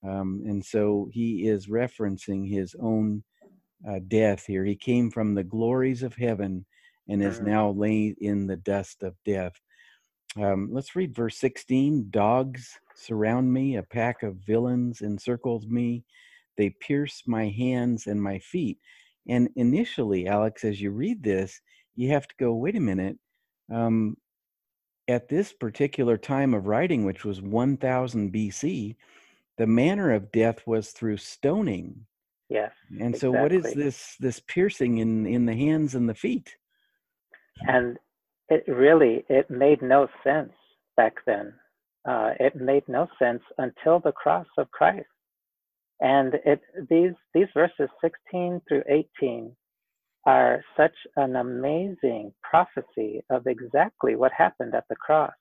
um, 0.06 0.42
and 0.46 0.64
so 0.64 1.08
he 1.10 1.48
is 1.48 1.66
referencing 1.66 2.48
his 2.48 2.76
own 2.80 3.24
uh, 3.88 4.00
death 4.06 4.46
here. 4.46 4.64
He 4.64 4.76
came 4.76 5.10
from 5.10 5.34
the 5.34 5.44
glories 5.44 6.02
of 6.02 6.14
heaven 6.14 6.66
and 7.08 7.22
is 7.22 7.36
mm-hmm. 7.36 7.50
now 7.50 7.70
laid 7.70 8.16
in 8.20 8.46
the 8.46 8.56
dust 8.56 9.02
of 9.02 9.14
death. 9.24 9.52
Um, 10.40 10.68
let's 10.72 10.96
read 10.96 11.14
verse 11.14 11.36
16. 11.38 12.08
Dogs 12.10 12.78
surround 12.94 13.52
me, 13.52 13.76
a 13.76 13.82
pack 13.82 14.22
of 14.22 14.36
villains 14.36 15.00
encircles 15.00 15.66
me. 15.66 16.04
They 16.56 16.70
pierce 16.70 17.22
my 17.26 17.48
hands 17.48 18.06
and 18.06 18.20
my 18.20 18.38
feet. 18.38 18.78
And 19.28 19.48
initially, 19.56 20.26
Alex, 20.26 20.64
as 20.64 20.80
you 20.80 20.90
read 20.90 21.22
this, 21.22 21.60
you 21.94 22.10
have 22.10 22.26
to 22.28 22.34
go, 22.38 22.54
wait 22.54 22.76
a 22.76 22.80
minute. 22.80 23.18
Um, 23.72 24.16
at 25.08 25.28
this 25.28 25.52
particular 25.52 26.16
time 26.16 26.54
of 26.54 26.66
writing, 26.66 27.04
which 27.04 27.24
was 27.24 27.40
1000 27.40 28.32
BC, 28.32 28.96
the 29.58 29.66
manner 29.66 30.12
of 30.12 30.32
death 30.32 30.66
was 30.66 30.90
through 30.90 31.18
stoning. 31.18 32.06
Yes. 32.48 32.72
And 33.00 33.16
so, 33.16 33.30
what 33.30 33.52
is 33.52 33.72
this 33.74 34.16
this 34.20 34.38
piercing 34.40 34.98
in 34.98 35.26
in 35.26 35.46
the 35.46 35.54
hands 35.54 35.94
and 35.94 36.08
the 36.08 36.14
feet? 36.14 36.56
And 37.66 37.98
it 38.48 38.64
really 38.68 39.24
it 39.28 39.50
made 39.50 39.82
no 39.82 40.08
sense 40.22 40.52
back 40.96 41.14
then. 41.26 41.52
Uh, 42.08 42.32
it 42.38 42.54
made 42.56 42.84
no 42.88 43.08
sense 43.18 43.42
until 43.58 44.00
the 44.00 44.12
cross 44.12 44.46
of 44.58 44.70
Christ. 44.70 45.06
And 46.00 46.34
it 46.44 46.60
these 46.90 47.14
these 47.32 47.48
verses 47.54 47.88
16 48.02 48.60
through 48.68 48.82
18 48.88 49.54
are 50.26 50.64
such 50.76 50.94
an 51.16 51.36
amazing 51.36 52.32
prophecy 52.42 53.22
of 53.30 53.46
exactly 53.46 54.16
what 54.16 54.32
happened 54.32 54.74
at 54.74 54.84
the 54.88 54.96
cross. 54.96 55.32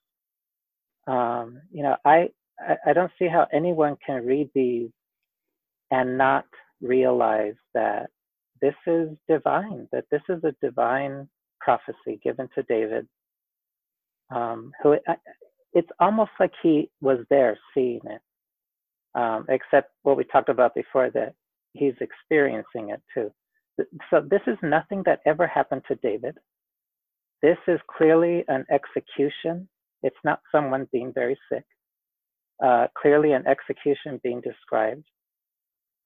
Um, 1.08 1.62
you 1.72 1.84
know, 1.84 1.96
I, 2.06 2.30
I 2.86 2.94
don't 2.94 3.12
see 3.20 3.28
how 3.28 3.48
anyone 3.54 3.98
can 4.06 4.26
read 4.26 4.50
these 4.54 4.90
and 5.92 6.18
not 6.18 6.46
realize 6.82 7.56
that 7.74 8.10
this 8.62 8.76
is 8.88 9.10
divine, 9.30 9.88
that 9.92 10.06
this 10.12 10.22
is 10.30 10.44
a 10.44 10.56
divine 10.62 11.28
prophecy 11.64 12.20
given 12.24 12.50
to 12.56 12.64
David. 12.64 13.08
Um, 14.34 14.72
who 14.82 14.98
it's 15.74 15.90
almost 16.00 16.32
like 16.40 16.52
he 16.62 16.90
was 17.02 17.20
there 17.30 17.58
seeing 17.74 18.02
it, 18.06 18.22
um, 19.16 19.46
except 19.50 19.92
what 20.04 20.18
we 20.18 20.24
talked 20.24 20.50
about 20.50 20.74
before 20.76 21.10
that 21.12 21.36
he's 21.74 21.94
experiencing 22.02 22.90
it 22.90 23.02
too. 23.14 23.32
So 24.10 24.22
this 24.22 24.42
is 24.48 24.58
nothing 24.62 25.04
that 25.06 25.20
ever 25.26 25.48
happened 25.48 25.82
to 25.88 25.96
David. 25.96 26.38
This 27.42 27.58
is 27.68 27.80
clearly 27.96 28.44
an 28.48 28.66
execution. 28.72 29.68
It's 30.04 30.24
not 30.24 30.42
someone 30.52 30.88
being 30.92 31.12
very 31.14 31.38
sick. 31.52 31.66
Uh, 32.64 32.88
clearly 33.02 33.34
an 33.34 33.46
execution 33.48 34.22
being 34.24 34.42
described. 34.42 35.04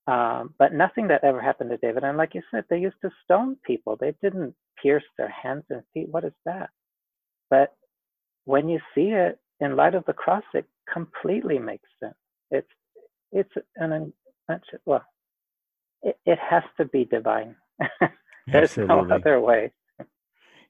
Um, 0.07 0.53
but 0.57 0.73
nothing 0.73 1.09
that 1.09 1.23
ever 1.25 1.41
happened 1.41 1.69
to 1.71 1.77
David. 1.77 2.03
And 2.03 2.17
like 2.17 2.33
you 2.33 2.41
said, 2.49 2.63
they 2.69 2.79
used 2.79 2.95
to 3.01 3.11
stone 3.25 3.57
people. 3.65 3.97
They 3.99 4.15
didn't 4.21 4.55
pierce 4.81 5.03
their 5.17 5.29
hands 5.29 5.65
and 5.69 5.83
feet. 5.93 6.07
What 6.09 6.23
is 6.23 6.33
that? 6.45 6.69
But 7.49 7.73
when 8.45 8.69
you 8.69 8.79
see 8.95 9.09
it 9.09 9.37
in 9.59 9.75
light 9.75 9.95
of 9.95 10.05
the 10.05 10.13
cross, 10.13 10.43
it 10.53 10.65
completely 10.91 11.59
makes 11.59 11.89
sense. 12.01 12.15
It's 12.51 12.67
it's 13.33 13.51
an 13.75 14.13
well, 14.85 15.03
it, 16.03 16.17
it 16.25 16.39
has 16.39 16.63
to 16.77 16.85
be 16.85 17.05
divine. 17.05 17.55
There's 18.51 18.77
Absolutely. 18.77 19.07
no 19.07 19.15
other 19.15 19.41
way. 19.41 19.73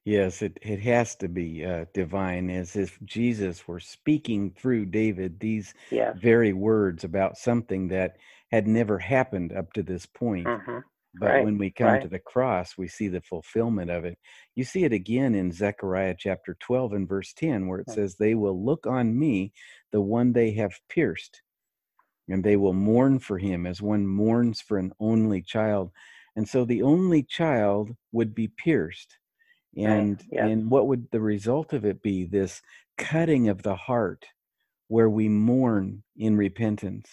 Yes, 0.05 0.41
it, 0.41 0.57
it 0.61 0.79
has 0.83 1.15
to 1.17 1.27
be 1.27 1.65
uh, 1.65 1.83
divine, 1.93 2.49
as 2.49 2.77
if 2.77 2.97
Jesus 3.03 3.67
were 3.67 3.81
speaking 3.81 4.51
through 4.51 4.85
David 4.85 5.37
these 5.37 5.73
yes. 5.91 6.15
very 6.21 6.53
words 6.53 7.03
about 7.03 7.37
something 7.37 7.89
that 7.89 8.15
had 8.51 8.67
never 8.67 8.99
happened 8.99 9.53
up 9.53 9.73
to 9.73 9.83
this 9.83 10.05
point. 10.05 10.47
Mm-hmm. 10.47 10.79
But 11.19 11.29
right. 11.29 11.45
when 11.45 11.57
we 11.57 11.71
come 11.71 11.87
right. 11.87 12.01
to 12.01 12.07
the 12.07 12.19
cross, 12.19 12.77
we 12.77 12.87
see 12.87 13.07
the 13.07 13.21
fulfillment 13.21 13.89
of 13.89 14.05
it. 14.05 14.17
You 14.55 14.63
see 14.63 14.83
it 14.83 14.93
again 14.93 15.33
in 15.33 15.51
Zechariah 15.51 16.15
chapter 16.17 16.55
12 16.59 16.93
and 16.93 17.09
verse 17.09 17.33
10, 17.33 17.67
where 17.67 17.79
it 17.79 17.89
says, 17.89 18.15
They 18.15 18.35
will 18.35 18.63
look 18.63 18.85
on 18.85 19.17
me, 19.17 19.53
the 19.91 20.01
one 20.01 20.33
they 20.33 20.51
have 20.51 20.79
pierced, 20.89 21.41
and 22.27 22.43
they 22.43 22.55
will 22.55 22.73
mourn 22.73 23.19
for 23.19 23.37
him 23.39 23.65
as 23.65 23.81
one 23.81 24.05
mourns 24.05 24.61
for 24.61 24.77
an 24.77 24.93
only 24.99 25.41
child. 25.41 25.91
And 26.35 26.47
so 26.47 26.65
the 26.65 26.83
only 26.83 27.23
child 27.23 27.95
would 28.11 28.35
be 28.35 28.47
pierced. 28.47 29.17
And 29.75 30.23
right. 30.31 30.49
and 30.49 30.69
what 30.69 30.87
would 30.87 31.07
the 31.11 31.21
result 31.21 31.73
of 31.73 31.85
it 31.85 32.01
be? 32.01 32.25
This 32.25 32.61
cutting 32.97 33.47
of 33.47 33.63
the 33.63 33.75
heart 33.75 34.25
where 34.87 35.09
we 35.09 35.27
mourn 35.27 36.03
in 36.15 36.37
repentance, 36.37 37.09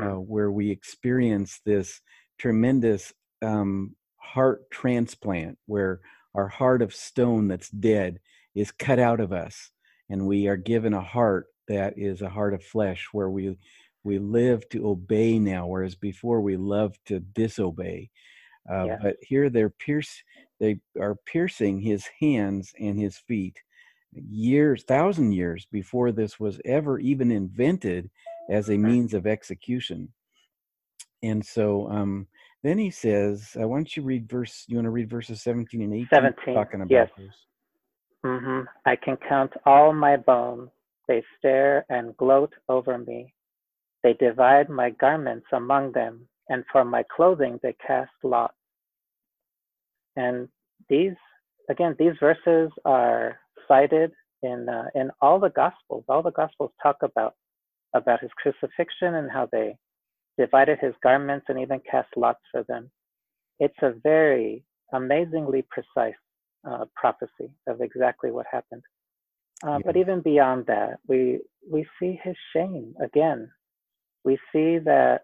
uh, 0.00 0.14
where 0.14 0.50
we 0.50 0.70
experience 0.70 1.60
this 1.64 2.00
tremendous 2.38 3.12
um, 3.42 3.94
heart 4.16 4.70
transplant, 4.70 5.58
where 5.66 6.00
our 6.34 6.48
heart 6.48 6.82
of 6.82 6.94
stone 6.94 7.48
that's 7.48 7.68
dead 7.70 8.20
is 8.54 8.70
cut 8.70 8.98
out 8.98 9.20
of 9.20 9.32
us, 9.32 9.70
and 10.08 10.26
we 10.26 10.48
are 10.48 10.56
given 10.56 10.94
a 10.94 11.00
heart 11.00 11.46
that 11.68 11.94
is 11.96 12.22
a 12.22 12.30
heart 12.30 12.54
of 12.54 12.62
flesh, 12.62 13.08
where 13.12 13.30
we 13.30 13.56
we 14.04 14.18
live 14.18 14.68
to 14.70 14.88
obey 14.88 15.38
now, 15.38 15.66
whereas 15.66 15.94
before 15.94 16.40
we 16.40 16.56
loved 16.56 16.98
to 17.06 17.20
disobey. 17.20 18.10
Uh, 18.70 18.84
yeah. 18.84 18.98
But 19.00 19.16
here 19.20 19.50
they're 19.50 19.70
pierce, 19.70 20.22
they 20.60 20.80
are 21.00 21.16
piercing 21.26 21.80
his 21.80 22.08
hands 22.20 22.72
and 22.80 22.98
his 22.98 23.16
feet 23.16 23.60
years, 24.12 24.84
thousand 24.84 25.32
years 25.32 25.66
before 25.70 26.12
this 26.12 26.38
was 26.38 26.60
ever 26.64 26.98
even 26.98 27.30
invented 27.30 28.10
as 28.52 28.68
a 28.68 28.76
means 28.76 29.14
of 29.14 29.26
execution. 29.26 30.12
And 31.22 31.44
so 31.44 31.88
um, 31.88 32.26
then 32.62 32.78
he 32.78 32.90
says, 32.90 33.56
uh, 33.60 33.66
why 33.66 33.78
don't 33.78 33.96
you 33.96 34.02
read 34.02 34.28
verse, 34.28 34.64
you 34.68 34.76
want 34.76 34.86
to 34.86 34.90
read 34.90 35.10
verses 35.10 35.42
17 35.42 35.80
and 35.80 35.94
18? 35.94 36.08
17, 36.12 36.54
talking 36.54 36.82
about 36.82 36.90
yes. 36.90 37.10
Mm-hmm. 38.24 38.60
I 38.86 38.96
can 38.96 39.16
count 39.28 39.52
all 39.66 39.92
my 39.92 40.16
bones. 40.16 40.70
They 41.08 41.22
stare 41.38 41.84
and 41.88 42.16
gloat 42.16 42.52
over 42.68 42.98
me. 42.98 43.34
They 44.02 44.14
divide 44.14 44.68
my 44.68 44.90
garments 44.90 45.46
among 45.52 45.92
them, 45.92 46.28
and 46.48 46.64
for 46.70 46.84
my 46.84 47.04
clothing 47.14 47.58
they 47.62 47.74
cast 47.84 48.10
lots. 48.22 48.54
And 50.16 50.48
these, 50.88 51.14
again, 51.68 51.96
these 51.98 52.12
verses 52.20 52.70
are 52.84 53.38
cited 53.66 54.12
in 54.42 54.68
uh, 54.68 54.88
in 54.94 55.10
all 55.20 55.38
the 55.40 55.50
Gospels. 55.50 56.04
All 56.08 56.22
the 56.22 56.30
Gospels 56.32 56.70
talk 56.82 56.96
about 57.02 57.34
about 57.94 58.20
his 58.20 58.30
crucifixion 58.36 59.16
and 59.16 59.30
how 59.30 59.48
they 59.52 59.76
divided 60.38 60.78
his 60.80 60.94
garments 61.02 61.46
and 61.48 61.58
even 61.60 61.80
cast 61.90 62.08
lots 62.16 62.40
for 62.52 62.64
them. 62.64 62.90
It's 63.60 63.78
a 63.82 63.94
very 64.02 64.64
amazingly 64.92 65.64
precise 65.70 66.14
uh, 66.68 66.86
prophecy 66.96 67.50
of 67.68 67.80
exactly 67.82 68.30
what 68.32 68.46
happened. 68.52 68.82
Uh, 69.66 69.80
But 69.84 69.96
even 69.96 70.20
beyond 70.22 70.66
that, 70.66 71.00
we 71.08 71.40
we 71.70 71.86
see 72.00 72.20
his 72.24 72.36
shame 72.54 72.94
again 73.02 73.50
we 74.24 74.38
see 74.52 74.78
that 74.80 75.22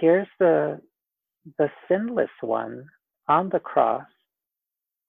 here's 0.00 0.28
the 0.40 0.80
the 1.58 1.70
sinless 1.88 2.30
one 2.42 2.86
on 3.28 3.50
the 3.50 3.60
cross, 3.60 4.06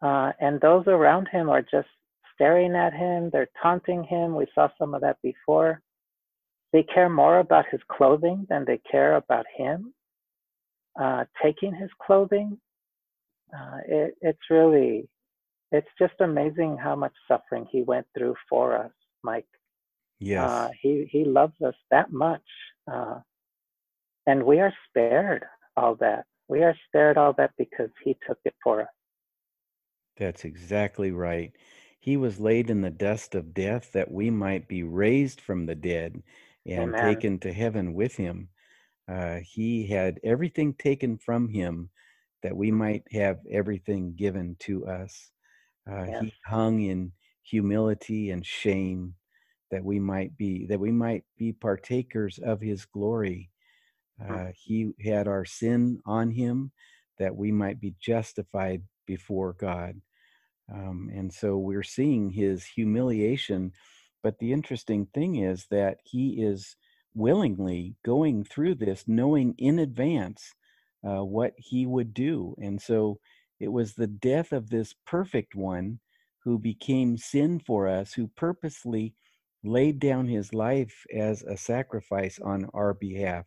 uh, 0.03 0.31
and 0.41 0.61
those 0.61 0.85
around 0.87 1.27
him 1.29 1.49
are 1.49 1.61
just 1.63 1.89
staring 2.35 2.75
at 2.75 2.93
him. 2.93 3.29
They're 3.31 3.49
taunting 3.61 4.03
him. 4.03 4.35
We 4.35 4.47
saw 4.55 4.69
some 4.79 4.93
of 4.95 5.01
that 5.01 5.17
before. 5.23 5.81
They 6.73 6.83
care 6.83 7.09
more 7.09 7.39
about 7.39 7.65
his 7.69 7.81
clothing 7.89 8.47
than 8.49 8.65
they 8.65 8.79
care 8.89 9.15
about 9.15 9.45
him 9.55 9.93
uh, 10.99 11.25
taking 11.41 11.73
his 11.73 11.89
clothing. 12.05 12.57
Uh, 13.53 13.77
it, 13.87 14.15
it's 14.21 14.39
really, 14.49 15.07
it's 15.71 15.87
just 15.99 16.13
amazing 16.19 16.77
how 16.77 16.95
much 16.95 17.13
suffering 17.27 17.67
he 17.71 17.81
went 17.83 18.05
through 18.17 18.35
for 18.49 18.77
us, 18.77 18.91
Mike. 19.23 19.47
Yes. 20.19 20.49
Uh, 20.49 20.69
he 20.81 21.07
he 21.11 21.25
loves 21.25 21.59
us 21.65 21.73
that 21.89 22.11
much, 22.11 22.43
uh, 22.91 23.19
and 24.27 24.43
we 24.43 24.59
are 24.59 24.73
spared 24.87 25.43
all 25.75 25.95
that. 25.95 26.25
We 26.47 26.61
are 26.61 26.75
spared 26.87 27.17
all 27.17 27.33
that 27.39 27.51
because 27.57 27.89
he 28.03 28.15
took 28.27 28.37
it 28.45 28.53
for 28.63 28.81
us. 28.81 28.87
That's 30.17 30.45
exactly 30.45 31.11
right. 31.11 31.53
He 31.99 32.17
was 32.17 32.39
laid 32.39 32.69
in 32.69 32.81
the 32.81 32.91
dust 32.91 33.33
of 33.33 33.53
death 33.53 33.91
that 33.93 34.11
we 34.11 34.29
might 34.29 34.67
be 34.67 34.83
raised 34.83 35.41
from 35.41 35.65
the 35.65 35.75
dead 35.75 36.21
and 36.65 36.95
Amen. 36.95 37.15
taken 37.15 37.39
to 37.39 37.53
heaven 37.53 37.93
with 37.93 38.15
him. 38.15 38.49
Uh, 39.07 39.37
he 39.43 39.87
had 39.87 40.19
everything 40.23 40.73
taken 40.73 41.17
from 41.17 41.49
him 41.49 41.89
that 42.43 42.55
we 42.55 42.71
might 42.71 43.03
have 43.11 43.39
everything 43.49 44.13
given 44.15 44.55
to 44.59 44.85
us. 44.87 45.31
Uh. 45.89 46.05
He 46.21 46.33
hung 46.45 46.81
in 46.81 47.11
humility 47.43 48.31
and 48.31 48.45
shame 48.45 49.15
that 49.71 49.83
we 49.83 49.99
might 49.99 50.37
be 50.37 50.65
that 50.67 50.79
we 50.79 50.91
might 50.91 51.23
be 51.37 51.53
partakers 51.53 52.39
of 52.39 52.61
his 52.61 52.85
glory 52.85 53.49
Hmm. 54.19 54.33
uh, 54.35 54.47
he 54.55 54.91
had 55.03 55.27
our 55.27 55.45
sin 55.45 55.99
on 56.05 56.31
him 56.31 56.71
that 57.19 57.35
we 57.35 57.51
might 57.51 57.79
be 57.79 57.95
justified 57.99 58.83
before 59.07 59.53
god 59.53 59.99
um, 60.73 61.09
and 61.13 61.33
so 61.33 61.57
we're 61.57 61.83
seeing 61.83 62.29
his 62.31 62.65
humiliation 62.65 63.71
but 64.23 64.39
the 64.39 64.53
interesting 64.53 65.07
thing 65.07 65.35
is 65.37 65.67
that 65.71 65.99
he 66.03 66.41
is 66.43 66.75
willingly 67.13 67.95
going 68.05 68.43
through 68.43 68.75
this 68.75 69.05
knowing 69.07 69.53
in 69.57 69.79
advance 69.79 70.53
uh, 71.07 71.23
what 71.23 71.53
he 71.57 71.85
would 71.85 72.13
do 72.13 72.55
and 72.61 72.81
so 72.81 73.19
it 73.59 73.69
was 73.71 73.93
the 73.93 74.07
death 74.07 74.51
of 74.51 74.69
this 74.69 74.95
perfect 75.05 75.55
one 75.55 75.99
who 76.43 76.57
became 76.57 77.17
sin 77.17 77.59
for 77.59 77.87
us 77.87 78.13
who 78.13 78.27
purposely 78.27 79.13
laid 79.63 79.99
down 79.99 80.27
his 80.27 80.53
life 80.53 81.05
as 81.13 81.43
a 81.43 81.57
sacrifice 81.57 82.39
on 82.39 82.65
our 82.73 82.93
behalf 82.93 83.45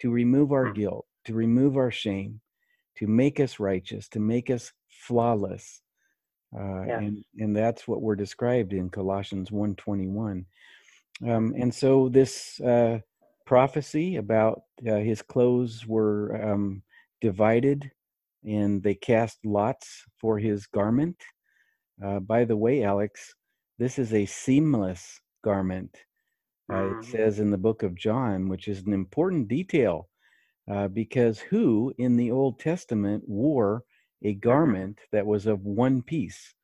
to 0.00 0.10
remove 0.10 0.52
our 0.52 0.66
Hmm. 0.66 0.74
guilt, 0.74 1.06
to 1.24 1.34
remove 1.34 1.76
our 1.76 1.90
shame, 1.90 2.40
to 2.96 3.06
make 3.06 3.40
us 3.40 3.60
righteous, 3.60 4.08
to 4.10 4.20
make 4.20 4.50
us 4.50 4.72
flawless. 4.88 5.82
Uh, 6.54 6.84
Yes. 6.86 7.02
and 7.02 7.24
and 7.38 7.56
that's 7.56 7.88
what 7.88 8.02
we're 8.02 8.16
described 8.16 8.72
in 8.72 8.90
Colossians 8.90 9.50
1:21. 9.50 10.46
Um, 11.26 11.54
and 11.56 11.74
so 11.74 12.08
this 12.08 12.60
uh, 12.60 13.00
prophecy 13.46 14.16
about 14.16 14.62
uh, 14.86 14.96
his 14.96 15.22
clothes 15.22 15.86
were 15.86 16.40
um, 16.42 16.82
divided, 17.20 17.90
and 18.44 18.82
they 18.82 18.94
cast 18.94 19.44
lots 19.44 20.04
for 20.20 20.38
his 20.38 20.66
garment. 20.66 21.22
Uh, 22.02 22.20
by 22.20 22.44
the 22.44 22.56
way, 22.56 22.82
Alex, 22.84 23.34
this 23.78 23.98
is 23.98 24.12
a 24.12 24.26
seamless 24.26 25.20
garment. 25.42 25.96
Uh, 26.70 26.76
it 26.76 26.92
Mhm. 26.96 27.04
says 27.04 27.38
in 27.40 27.50
the 27.50 27.58
book 27.58 27.82
of 27.82 27.94
John, 27.94 28.48
which 28.48 28.68
is 28.68 28.82
an 28.86 28.92
important 28.92 29.48
detail, 29.48 30.08
uh, 30.68 30.88
because 30.88 31.38
who 31.40 31.94
in 31.98 32.16
the 32.16 32.30
Old 32.30 32.58
Testament 32.58 33.24
wore 33.28 33.84
a 34.22 34.34
garment 34.34 34.98
that 35.12 35.26
was 35.26 35.46
of 35.46 35.64
one 35.64 36.02
piece? 36.02 36.54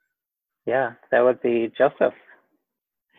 Yeah, 0.67 0.93
that 1.11 1.21
would 1.21 1.41
be 1.43 1.73
Joseph. 1.77 2.15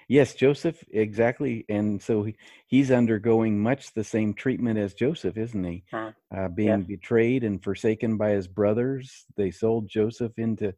Yes, 0.08 0.36
Joseph, 0.36 0.84
exactly. 0.92 1.66
And 1.70 2.02
so 2.02 2.24
he, 2.24 2.36
he's 2.68 2.92
undergoing 2.92 3.60
much 3.62 3.94
the 3.94 4.04
same 4.04 4.34
treatment 4.34 4.78
as 4.78 4.94
Joseph, 4.94 5.38
isn't 5.38 5.64
he? 5.64 5.84
Mm. 5.94 6.14
Uh, 6.36 6.48
being 6.50 6.80
Yes. 6.80 6.88
betrayed 6.88 7.44
and 7.44 7.64
forsaken 7.64 8.18
by 8.18 8.32
his 8.32 8.48
brothers. 8.48 9.26
They 9.38 9.52
sold 9.52 9.88
Joseph 9.88 10.34
into 10.38 10.74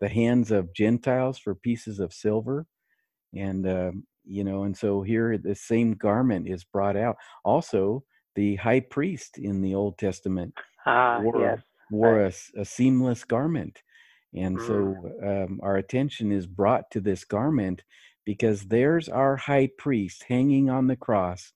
the 0.00 0.08
hands 0.08 0.50
of 0.50 0.72
Gentiles 0.72 1.38
for 1.38 1.54
pieces 1.54 2.00
of 2.00 2.12
silver. 2.12 2.66
And, 3.34 3.66
um, 3.68 4.06
you 4.24 4.44
know, 4.44 4.64
and 4.64 4.76
so 4.76 5.02
here 5.02 5.36
the 5.36 5.54
same 5.54 5.94
garment 5.94 6.48
is 6.48 6.64
brought 6.64 6.96
out. 6.96 7.16
Also, 7.44 8.04
the 8.34 8.56
high 8.56 8.80
priest 8.80 9.38
in 9.38 9.60
the 9.60 9.74
Old 9.74 9.98
Testament 9.98 10.54
Ah, 10.86 11.20
wore, 11.22 11.40
yes. 11.40 11.58
Wore 11.90 12.22
right. 12.22 12.34
a, 12.56 12.60
a 12.60 12.64
seamless 12.64 13.24
garment. 13.24 13.82
And 14.34 14.58
Mm. 14.58 14.66
so 14.66 15.44
um, 15.46 15.60
our 15.62 15.76
attention 15.76 16.30
is 16.32 16.46
brought 16.46 16.90
to 16.92 17.00
this 17.00 17.24
garment 17.24 17.82
because 18.24 18.66
there's 18.66 19.08
our 19.08 19.36
high 19.36 19.70
priest 19.76 20.24
hanging 20.28 20.70
on 20.70 20.86
the 20.86 20.96
cross, 20.96 21.52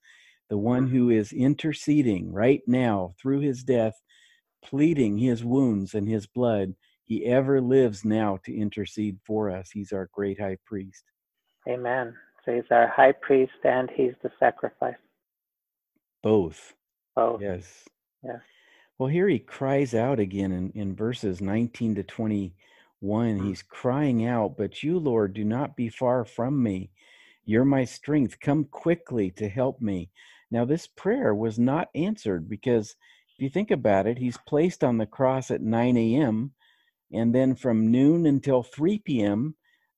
the 0.48 0.58
one 0.58 0.88
Mm. 0.88 0.90
who 0.90 1.10
is 1.10 1.32
interceding 1.32 2.32
right 2.32 2.62
now 2.66 3.14
through 3.20 3.40
his 3.40 3.62
death, 3.62 4.02
pleading 4.62 5.18
his 5.18 5.44
wounds 5.44 5.94
and 5.94 6.08
his 6.08 6.26
blood. 6.26 6.74
He 7.04 7.26
ever 7.26 7.60
lives 7.60 8.04
now 8.04 8.38
to 8.44 8.56
intercede 8.56 9.18
for 9.24 9.50
us. 9.50 9.70
He's 9.70 9.92
our 9.92 10.08
great 10.12 10.40
high 10.40 10.56
priest. 10.64 11.04
Amen. 11.68 12.14
So 12.44 12.54
he's 12.54 12.70
our 12.70 12.88
high 12.88 13.12
priest 13.12 13.52
and 13.62 13.90
he's 13.94 14.14
the 14.22 14.30
sacrifice. 14.40 14.96
Both. 16.22 16.74
Both. 17.14 17.42
Yes. 17.42 17.84
Yes. 18.22 18.40
Well, 18.98 19.08
here 19.08 19.28
he 19.28 19.40
cries 19.40 19.92
out 19.92 20.20
again 20.20 20.52
in, 20.52 20.70
in 20.70 20.94
verses 20.94 21.40
19 21.40 21.96
to 21.96 22.04
21. 22.04 22.52
Mm. 23.02 23.46
He's 23.46 23.62
crying 23.62 24.24
out, 24.24 24.56
But 24.56 24.82
you, 24.82 24.98
Lord, 24.98 25.34
do 25.34 25.44
not 25.44 25.76
be 25.76 25.88
far 25.88 26.24
from 26.24 26.62
me. 26.62 26.90
You're 27.44 27.64
my 27.64 27.84
strength. 27.84 28.38
Come 28.40 28.64
quickly 28.64 29.30
to 29.32 29.48
help 29.48 29.80
me. 29.80 30.10
Now, 30.50 30.64
this 30.64 30.86
prayer 30.86 31.34
was 31.34 31.58
not 31.58 31.88
answered 31.94 32.48
because 32.48 32.94
if 33.36 33.42
you 33.42 33.50
think 33.50 33.72
about 33.72 34.06
it, 34.06 34.18
he's 34.18 34.38
placed 34.46 34.84
on 34.84 34.98
the 34.98 35.06
cross 35.06 35.50
at 35.50 35.60
9 35.60 35.96
a.m. 35.96 36.52
And 37.12 37.34
then 37.34 37.56
from 37.56 37.90
noon 37.90 38.26
until 38.26 38.62
3 38.62 39.00
p.m., 39.00 39.56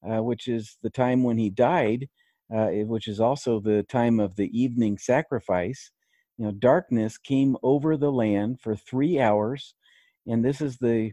uh, 0.08 0.22
which 0.22 0.48
is 0.48 0.78
the 0.82 0.90
time 0.90 1.22
when 1.22 1.36
he 1.36 1.50
died, 1.50 2.08
uh, 2.54 2.68
which 2.68 3.08
is 3.08 3.20
also 3.20 3.60
the 3.60 3.82
time 3.82 4.20
of 4.20 4.36
the 4.36 4.48
evening 4.58 4.96
sacrifice, 4.96 5.90
you 6.38 6.46
know, 6.46 6.52
darkness 6.52 7.18
came 7.18 7.56
over 7.62 7.96
the 7.96 8.12
land 8.12 8.60
for 8.60 8.76
three 8.76 9.18
hours. 9.20 9.74
And 10.26 10.44
this 10.44 10.60
is 10.60 10.78
the, 10.78 11.12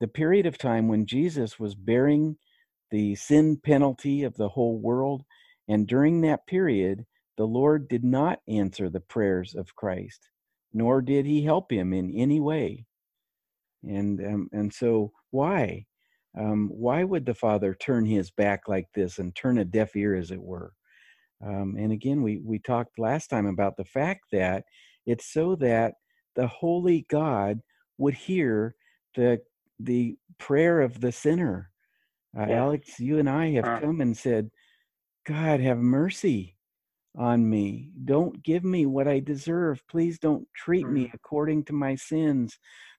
the 0.00 0.08
period 0.08 0.46
of 0.46 0.58
time 0.58 0.88
when 0.88 1.06
Jesus 1.06 1.58
was 1.58 1.74
bearing 1.74 2.36
the 2.90 3.14
sin 3.14 3.56
penalty 3.62 4.22
of 4.24 4.36
the 4.36 4.48
whole 4.48 4.78
world. 4.78 5.24
And 5.68 5.86
during 5.86 6.20
that 6.22 6.46
period, 6.46 7.06
the 7.36 7.46
Lord 7.46 7.88
did 7.88 8.04
not 8.04 8.40
answer 8.48 8.88
the 8.88 9.00
prayers 9.00 9.54
of 9.54 9.74
Christ, 9.76 10.28
nor 10.72 11.00
did 11.00 11.26
he 11.26 11.42
help 11.44 11.72
him 11.72 11.92
in 11.92 12.14
any 12.14 12.40
way. 12.40 12.84
And 13.82 14.20
um, 14.20 14.48
and 14.52 14.72
so 14.72 15.12
why? 15.30 15.86
Um, 16.38 16.68
why 16.68 17.02
would 17.02 17.26
the 17.26 17.34
Father 17.34 17.74
turn 17.74 18.04
his 18.04 18.30
back 18.30 18.68
like 18.68 18.88
this 18.94 19.18
and 19.18 19.34
turn 19.34 19.58
a 19.58 19.64
deaf 19.64 19.96
ear, 19.96 20.14
as 20.14 20.30
it 20.30 20.42
were? 20.42 20.72
Um, 21.44 21.76
and 21.78 21.92
again, 21.92 22.22
we 22.22 22.38
we 22.44 22.58
talked 22.58 22.98
last 22.98 23.28
time 23.28 23.46
about 23.46 23.76
the 23.76 23.84
fact 23.84 24.24
that 24.32 24.64
it's 25.06 25.32
so 25.32 25.56
that 25.56 25.94
the 26.36 26.46
holy 26.46 27.06
God 27.08 27.60
would 27.98 28.14
hear 28.14 28.74
the 29.14 29.40
the 29.78 30.16
prayer 30.38 30.80
of 30.80 31.00
the 31.00 31.12
sinner. 31.12 31.70
Uh, 32.38 32.46
Yes. 32.48 32.58
Alex, 32.58 33.00
you 33.00 33.18
and 33.18 33.28
I 33.28 33.50
have 33.52 33.64
Uh. 33.64 33.80
come 33.80 34.00
and 34.00 34.16
said, 34.16 34.50
God, 35.26 35.60
have 35.60 35.78
mercy 35.78 36.56
on 37.16 37.48
me. 37.48 37.90
Don't 38.04 38.42
give 38.42 38.64
me 38.64 38.86
what 38.86 39.08
I 39.08 39.20
deserve. 39.20 39.82
Please 39.88 40.18
don't 40.18 40.46
treat 40.54 40.88
me 40.88 41.06
Mm. 41.06 41.14
according 41.14 41.64
to 41.64 41.72
my 41.72 41.94
sins. 41.96 42.58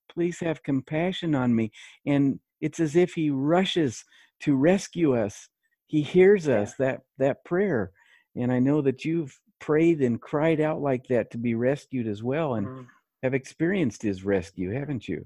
Please 0.09 0.39
have 0.39 0.63
compassion 0.63 1.35
on 1.35 1.55
me. 1.55 1.71
And 2.05 2.39
it's 2.59 2.79
as 2.79 2.95
if 2.95 3.13
he 3.13 3.29
rushes 3.29 4.03
to 4.41 4.55
rescue 4.55 5.15
us. 5.15 5.47
He 5.87 6.01
hears 6.01 6.47
Yeah. 6.47 6.61
us 6.61 6.75
that 6.75 7.01
that 7.17 7.43
prayer. 7.45 7.91
And 8.35 8.51
I 8.51 8.59
know 8.59 8.81
that 8.81 9.05
you've 9.05 9.37
prayed 9.59 10.01
and 10.01 10.21
cried 10.21 10.59
out 10.59 10.81
like 10.81 11.05
that 11.07 11.31
to 11.31 11.37
be 11.37 11.55
rescued 11.55 12.07
as 12.07 12.23
well 12.23 12.55
and 12.55 12.67
Mm. 12.67 12.87
have 13.23 13.33
experienced 13.33 14.01
his 14.01 14.23
rescue, 14.23 14.71
haven't 14.71 15.07
you? 15.07 15.25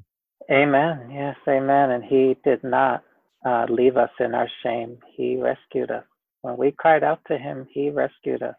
Amen. 0.52 1.10
Yes, 1.12 1.38
amen. 1.48 1.92
And 1.92 2.04
he 2.04 2.36
did 2.44 2.64
not 2.64 3.04
uh, 3.46 3.66
leave 3.70 3.96
us 3.98 4.10
in 4.20 4.34
our 4.36 4.50
shame. 4.64 4.98
He 5.16 5.38
rescued 5.38 5.92
us. 5.92 6.06
When 6.42 6.58
we 6.58 6.72
cried 6.72 7.04
out 7.04 7.22
to 7.28 7.38
him, 7.38 7.68
he 7.72 7.90
rescued 7.90 8.44
us. 8.44 8.56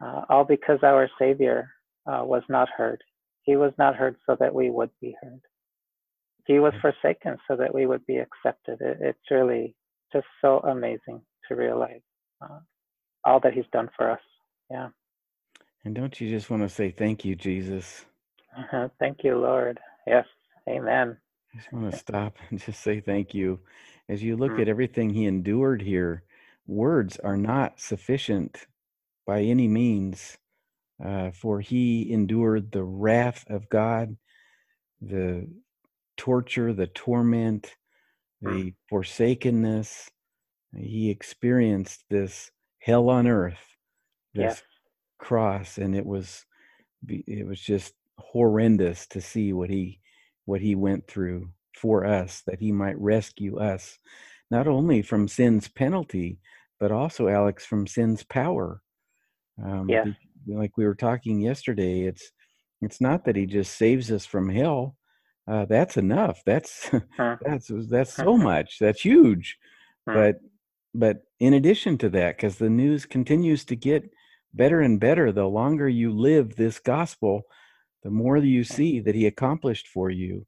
Uh, 0.00 0.24
all 0.28 0.44
because 0.44 0.78
our 0.82 1.08
Savior 1.18 1.68
uh, 2.06 2.22
was 2.24 2.42
not 2.48 2.68
heard. 2.68 3.02
He 3.42 3.56
was 3.56 3.72
not 3.78 3.96
heard 3.96 4.16
so 4.26 4.36
that 4.38 4.54
we 4.54 4.70
would 4.70 4.90
be 5.00 5.16
heard. 5.22 5.40
He 6.46 6.58
was 6.60 6.72
forsaken 6.80 7.36
so 7.48 7.56
that 7.56 7.74
we 7.74 7.86
would 7.86 8.04
be 8.06 8.18
accepted. 8.18 8.80
It, 8.80 8.98
it's 9.00 9.30
really 9.30 9.74
just 10.12 10.26
so 10.40 10.60
amazing 10.60 11.20
to 11.48 11.54
realize 11.56 12.00
uh, 12.40 12.60
all 13.28 13.40
that 13.42 13.54
he's 13.54 13.66
done 13.72 13.90
for 13.96 14.10
us. 14.10 14.20
Yeah. 14.70 14.88
And 15.84 15.94
don't 15.94 16.20
you 16.20 16.30
just 16.30 16.50
want 16.50 16.62
to 16.62 16.70
say 16.70 16.90
thank 16.90 17.24
you, 17.24 17.36
Jesus? 17.36 18.04
Thank 19.00 19.18
you, 19.24 19.38
Lord. 19.38 19.80
Yes. 20.06 20.26
Amen. 20.68 21.16
I 21.54 21.58
just 21.58 21.72
want 21.72 21.92
to 21.92 21.98
stop 21.98 22.36
and 22.50 22.60
just 22.60 22.82
say 22.82 23.00
thank 23.00 23.34
you. 23.34 23.60
As 24.08 24.22
you 24.22 24.36
look 24.36 24.52
Mm. 24.52 24.60
at 24.60 24.68
everything 24.68 25.10
he 25.10 25.26
endured 25.26 25.82
here, 25.82 26.24
words 26.66 27.18
are 27.18 27.36
not 27.36 27.80
sufficient 27.80 28.66
by 29.26 29.42
any 29.42 29.68
means, 29.68 30.38
uh, 31.04 31.30
for 31.32 31.60
he 31.60 32.12
endured 32.12 32.72
the 32.72 32.84
wrath 32.84 33.44
of 33.50 33.68
God, 33.68 34.16
the 35.02 35.48
torture, 36.16 36.72
the 36.74 36.88
torment, 36.88 37.76
the 38.42 38.74
forsakenness. 38.90 40.10
He 40.76 41.10
experienced 41.10 42.04
this 42.10 42.50
hell 42.78 43.10
on 43.10 43.26
earth, 43.26 43.76
this 44.34 44.60
Yes. 44.60 44.62
cross, 45.18 45.78
and 45.78 45.94
it 45.96 46.06
was 46.06 46.44
it 47.08 47.46
was 47.46 47.60
just 47.60 47.94
horrendous 48.18 49.06
to 49.08 49.20
see 49.20 49.52
what 49.52 49.70
he 49.70 50.00
what 50.46 50.60
he 50.60 50.74
went 50.74 51.06
through 51.08 51.50
for 51.76 52.04
us 52.04 52.42
that 52.46 52.60
he 52.60 52.72
might 52.72 52.98
rescue 52.98 53.58
us 53.58 53.98
not 54.50 54.66
only 54.66 55.02
from 55.02 55.28
sin's 55.28 55.68
penalty 55.68 56.40
but 56.80 56.90
also 56.92 57.28
alex 57.28 57.64
from 57.64 57.86
sin's 57.86 58.24
power 58.24 58.82
um, 59.62 59.98
be- 60.02 60.16
like 60.48 60.76
we 60.76 60.84
were 60.86 60.94
talking 60.94 61.40
yesterday 61.40 62.02
it's 62.02 62.32
it's 62.82 63.00
not 63.00 63.24
that 63.24 63.36
he 63.36 63.46
just 63.46 63.76
saves 63.76 64.10
us 64.10 64.26
from 64.26 64.48
hell 64.48 64.96
uh, 65.48 65.64
that's 65.66 65.96
enough 65.96 66.42
that's 66.46 66.90
Mm. 67.18 67.38
that's 67.42 67.70
that's 67.88 68.14
so 68.14 68.36
much 68.36 68.78
that's 68.80 69.00
huge 69.02 69.56
Mm. 70.08 70.14
but 70.14 70.36
but 70.98 71.22
in 71.38 71.54
addition 71.54 71.96
to 71.98 72.08
that, 72.10 72.36
because 72.36 72.56
the 72.56 72.68
news 72.68 73.06
continues 73.06 73.64
to 73.66 73.76
get 73.76 74.10
better 74.52 74.80
and 74.80 74.98
better, 74.98 75.30
the 75.30 75.46
longer 75.46 75.88
you 75.88 76.10
live 76.10 76.56
this 76.56 76.80
gospel, 76.80 77.42
the 78.02 78.10
more 78.10 78.36
you 78.36 78.64
see 78.64 78.98
that 79.00 79.14
he 79.14 79.26
accomplished 79.26 79.86
for 79.86 80.10
you. 80.10 80.44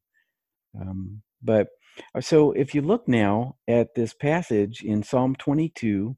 Um, 0.78 1.22
but 1.42 1.68
uh, 2.14 2.20
so 2.20 2.50
if 2.52 2.74
you 2.74 2.82
look 2.82 3.06
now 3.06 3.56
at 3.68 3.94
this 3.94 4.12
passage 4.12 4.82
in 4.82 5.04
Psalm 5.04 5.36
22, 5.36 6.16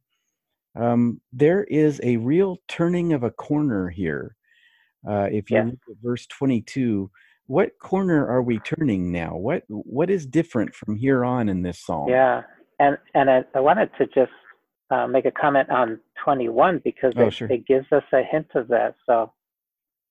um, 0.75 1.21
there 1.33 1.64
is 1.64 2.01
a 2.03 2.16
real 2.16 2.57
turning 2.68 3.12
of 3.12 3.23
a 3.23 3.31
corner 3.31 3.90
here. 3.90 4.37
Uh, 5.07 5.29
if 5.31 5.51
you 5.51 5.59
look 5.62 5.81
at 5.90 5.97
verse 6.03 6.27
22, 6.27 7.11
what 7.47 7.79
corner 7.79 8.27
are 8.27 8.42
we 8.42 8.59
turning 8.61 9.12
now? 9.12 9.37
What 9.37 9.64
what 9.68 10.09
is 10.09 10.25
different 10.25 10.75
from 10.75 10.97
here 10.97 11.25
on 11.25 11.49
in 11.49 11.61
this 11.61 11.81
psalm? 11.81 12.09
Yeah, 12.09 12.42
and 12.83 12.99
and 13.14 13.31
I, 13.31 13.45
I 13.55 13.61
wanted 13.61 13.90
to 13.99 14.07
just 14.07 14.33
uh, 14.90 15.07
make 15.07 15.25
a 15.25 15.31
comment 15.31 15.71
on 15.71 16.01
21 16.25 16.83
because 16.85 17.12
oh, 17.16 17.27
it, 17.27 17.35
sure. 17.35 17.51
it 17.51 17.66
gives 17.66 17.87
us 17.92 18.03
a 18.12 18.23
hint 18.23 18.49
of 18.55 18.68
that. 18.68 18.95
So, 19.07 19.33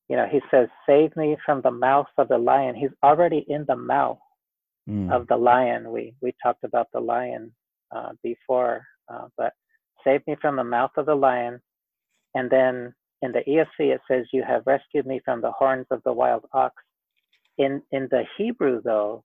you 0.10 0.15
know, 0.15 0.25
he 0.31 0.39
says, 0.49 0.69
"Save 0.88 1.15
me 1.15 1.38
from 1.45 1.62
the 1.62 1.71
mouth 1.71 2.07
of 2.17 2.29
the 2.29 2.38
lion." 2.38 2.75
He's 2.75 2.95
already 3.03 3.45
in 3.47 3.65
the 3.67 3.75
mouth 3.75 4.19
mm. 4.89 5.12
of 5.12 5.27
the 5.27 5.38
lion. 5.38 5.91
We 5.91 6.15
we 6.21 6.34
talked 6.41 6.63
about 6.63 6.88
the 6.93 7.01
lion 7.01 7.51
uh, 7.95 8.12
before, 8.23 8.86
uh, 9.13 9.27
but 9.38 9.53
save 10.03 10.25
me 10.25 10.36
from 10.41 10.55
the 10.55 10.63
mouth 10.63 10.91
of 10.97 11.05
the 11.05 11.15
lion. 11.15 11.62
And 12.36 12.49
then 12.49 12.93
in 13.21 13.34
the 13.34 13.43
ESV 13.47 13.93
it 13.95 14.01
says, 14.10 14.25
"You 14.31 14.43
have 14.47 14.63
rescued 14.65 15.05
me 15.05 15.21
from 15.25 15.41
the 15.41 15.51
horns 15.51 15.88
of 15.91 16.01
the 16.03 16.13
wild 16.13 16.45
ox." 16.53 16.75
In 17.57 17.81
in 17.91 18.07
the 18.10 18.23
Hebrew 18.38 18.81
though, 18.81 19.23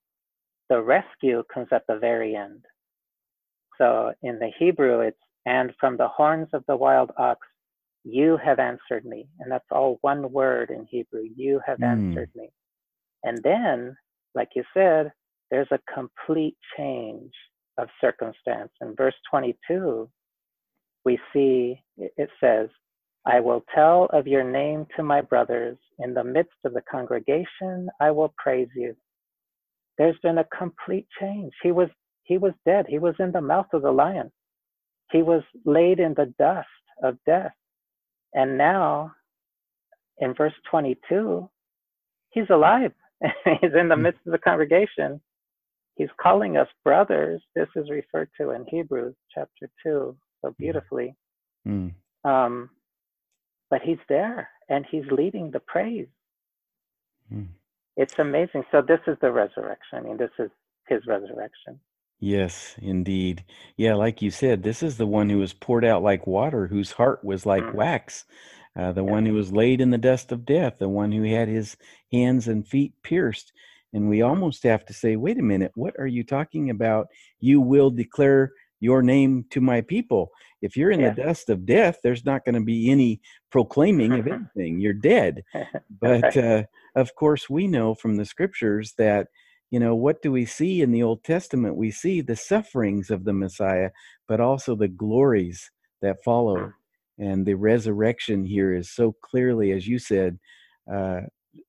the 0.68 0.82
rescue 0.82 1.44
comes 1.52 1.68
at 1.70 1.85
the 1.87 1.98
very 1.98 2.35
end. 2.35 2.64
So 3.78 4.12
in 4.22 4.38
the 4.38 4.50
Hebrew 4.58 5.00
it's 5.00 5.18
and 5.44 5.72
from 5.78 5.96
the 5.96 6.08
horns 6.08 6.48
of 6.52 6.64
the 6.66 6.76
wild 6.76 7.12
ox 7.18 7.46
you 8.06 8.38
have 8.42 8.60
answered 8.60 9.04
me. 9.04 9.26
And 9.40 9.50
that's 9.50 9.64
all 9.70 9.98
one 10.00 10.30
word 10.32 10.70
in 10.70 10.86
Hebrew. 10.88 11.24
You 11.34 11.60
have 11.66 11.78
mm. 11.78 11.86
answered 11.86 12.30
me. 12.36 12.50
And 13.24 13.38
then, 13.42 13.96
like 14.34 14.50
you 14.54 14.62
said, 14.72 15.12
there's 15.50 15.68
a 15.72 15.80
complete 15.92 16.56
change 16.76 17.32
of 17.78 17.88
circumstance. 18.00 18.70
In 18.80 18.94
verse 18.96 19.14
22, 19.30 20.08
we 21.04 21.18
see 21.32 21.80
it 21.96 22.30
says, 22.40 22.68
I 23.26 23.40
will 23.40 23.64
tell 23.74 24.04
of 24.12 24.28
your 24.28 24.44
name 24.44 24.86
to 24.96 25.02
my 25.02 25.20
brothers. 25.20 25.76
In 25.98 26.14
the 26.14 26.22
midst 26.22 26.58
of 26.64 26.74
the 26.74 26.82
congregation, 26.88 27.88
I 28.00 28.12
will 28.12 28.32
praise 28.38 28.68
you. 28.76 28.94
There's 29.98 30.18
been 30.22 30.38
a 30.38 30.46
complete 30.56 31.08
change. 31.20 31.52
He 31.62 31.72
was 31.72 31.88
he 32.26 32.38
was 32.38 32.52
dead. 32.64 32.86
He 32.88 32.98
was 32.98 33.14
in 33.18 33.32
the 33.32 33.40
mouth 33.40 33.66
of 33.72 33.82
the 33.82 33.90
lion. 33.90 34.30
He 35.12 35.22
was 35.22 35.42
laid 35.64 36.00
in 36.00 36.14
the 36.14 36.32
dust 36.38 36.68
of 37.02 37.16
death. 37.24 37.52
And 38.34 38.58
now 38.58 39.12
in 40.18 40.34
verse 40.34 40.52
22, 40.70 41.48
he's 42.30 42.50
alive. 42.50 42.92
he's 43.60 43.74
in 43.78 43.88
the 43.88 43.94
hmm. 43.94 44.02
midst 44.02 44.20
of 44.26 44.32
the 44.32 44.38
congregation 44.38 45.20
he's 45.96 46.08
calling 46.20 46.56
us 46.56 46.68
brothers. 46.84 47.42
This 47.54 47.68
is 47.74 47.90
referred 47.90 48.30
to 48.40 48.50
in 48.50 48.64
Hebrews 48.68 49.14
chapter 49.34 49.68
2 49.82 50.16
so 50.42 50.54
beautifully. 50.58 51.16
Mm. 51.66 51.92
Um, 52.24 52.70
but 53.70 53.82
he's 53.82 53.98
there 54.08 54.48
and 54.68 54.86
he's 54.88 55.04
leading 55.10 55.50
the 55.50 55.60
praise. 55.60 56.06
Mm. 57.32 57.48
It's 57.96 58.18
amazing. 58.18 58.64
So, 58.70 58.82
this 58.82 59.00
is 59.06 59.16
the 59.20 59.32
resurrection. 59.32 59.98
I 59.98 60.00
mean, 60.00 60.16
this 60.18 60.30
is 60.38 60.50
his 60.86 61.00
resurrection. 61.06 61.80
Yes, 62.18 62.74
indeed. 62.79 63.44
Yeah, 63.76 63.94
like 63.94 64.22
you 64.22 64.31
said, 64.31 64.62
this 64.62 64.83
is 64.83 64.96
the 64.96 65.07
one 65.07 65.29
who 65.29 65.38
was 65.38 65.52
poured 65.52 65.85
out 65.85 66.02
like 66.02 66.26
water, 66.26 66.66
whose 66.66 66.92
heart 66.92 67.22
was 67.24 67.44
like 67.44 67.62
mm. 67.62 67.74
wax, 67.74 68.24
uh, 68.74 68.92
the 68.92 69.05
one 69.05 69.26
who 69.26 69.35
was 69.35 69.52
laid 69.52 69.81
in 69.81 69.90
the 69.90 69.98
dust 69.98 70.33
of 70.33 70.46
death, 70.46 70.79
the 70.79 70.88
one 70.88 71.12
who 71.12 71.24
had 71.24 71.48
his 71.48 71.76
hands 72.11 72.48
and 72.48 72.66
feet 72.66 72.94
pierced 73.02 73.52
and 73.96 74.11
we 74.11 74.20
almost 74.20 74.62
have 74.64 74.85
to 74.85 74.92
say, 74.92 75.16
wait 75.16 75.38
a 75.38 75.42
minute, 75.42 75.72
what 75.74 75.94
are 75.98 76.07
you 76.07 76.22
talking 76.22 76.68
about? 76.68 77.07
You 77.40 77.62
will 77.62 77.90
declare 77.90 78.52
your 78.79 79.02
name 79.02 79.46
to 79.50 79.61
my 79.62 79.81
people. 79.81 80.31
If 80.61 80.76
you're 80.76 80.90
in 80.90 81.00
yeah. 81.00 81.14
the 81.14 81.22
dust 81.22 81.48
of 81.48 81.64
death, 81.64 82.00
there's 82.02 82.24
not 82.24 82.44
going 82.44 82.57
to 82.57 82.61
be 82.61 82.90
any 82.90 83.22
proclaiming 83.50 84.12
of 84.12 84.26
anything. 84.55 84.81
You're 84.81 84.92
dead. 84.92 85.42
But 85.98 86.37
uh, 86.37 86.64
of 86.94 87.14
course, 87.14 87.48
we 87.48 87.66
know 87.66 87.94
from 87.94 88.16
the 88.16 88.26
scriptures 88.26 88.92
that, 88.98 89.29
you 89.70 89.81
know, 89.81 89.94
what 89.94 90.22
do 90.22 90.31
we 90.31 90.44
see 90.44 90.81
in 90.81 90.92
the 90.92 91.02
Old 91.02 91.24
Testament? 91.24 91.76
We 91.76 91.90
see 91.90 92.20
the 92.20 92.37
sufferings 92.37 93.11
of 93.11 93.24
the 93.24 93.33
Messiah, 93.33 93.90
but 94.29 94.40
also 94.40 94.74
the 94.74 94.88
glories 94.88 95.70
that 96.02 96.22
follow. 96.24 96.57
Mm. 96.57 96.72
And 97.18 97.46
the 97.46 97.55
resurrection 97.55 98.44
here 98.44 98.74
is 98.74 98.90
so 98.90 99.16
clearly, 99.22 99.72
as 99.72 99.88
you 99.88 99.98
said, 99.98 100.38
uh, 100.92 101.22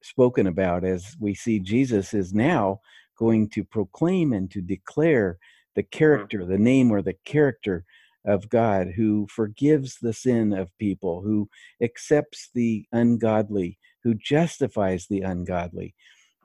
spoken 0.04 0.48
about 0.48 0.84
as 0.84 1.16
we 1.20 1.34
see 1.34 1.60
Jesus 1.60 2.14
is 2.14 2.34
now 2.34 2.82
going 3.18 3.50
to 3.50 3.64
proclaim 3.64 4.34
and 4.34 4.52
to 4.52 4.62
declare 4.62 5.38
the 5.76 5.84
mm-hmm. 5.84 5.98
character, 5.98 6.46
the 6.46 6.58
name 6.58 6.92
or 6.92 7.02
the 7.02 7.16
character 7.26 7.86
of 8.26 8.50
God 8.50 8.90
who 8.96 9.26
forgives 9.28 9.98
the 10.02 10.14
sin 10.14 10.54
of 10.54 10.78
people, 10.78 11.22
who 11.22 11.50
accepts 11.82 12.50
the 12.54 12.86
ungodly, 12.92 13.80
who 14.04 14.14
justifies 14.14 15.08
the 15.08 15.22
ungodly. 15.22 15.96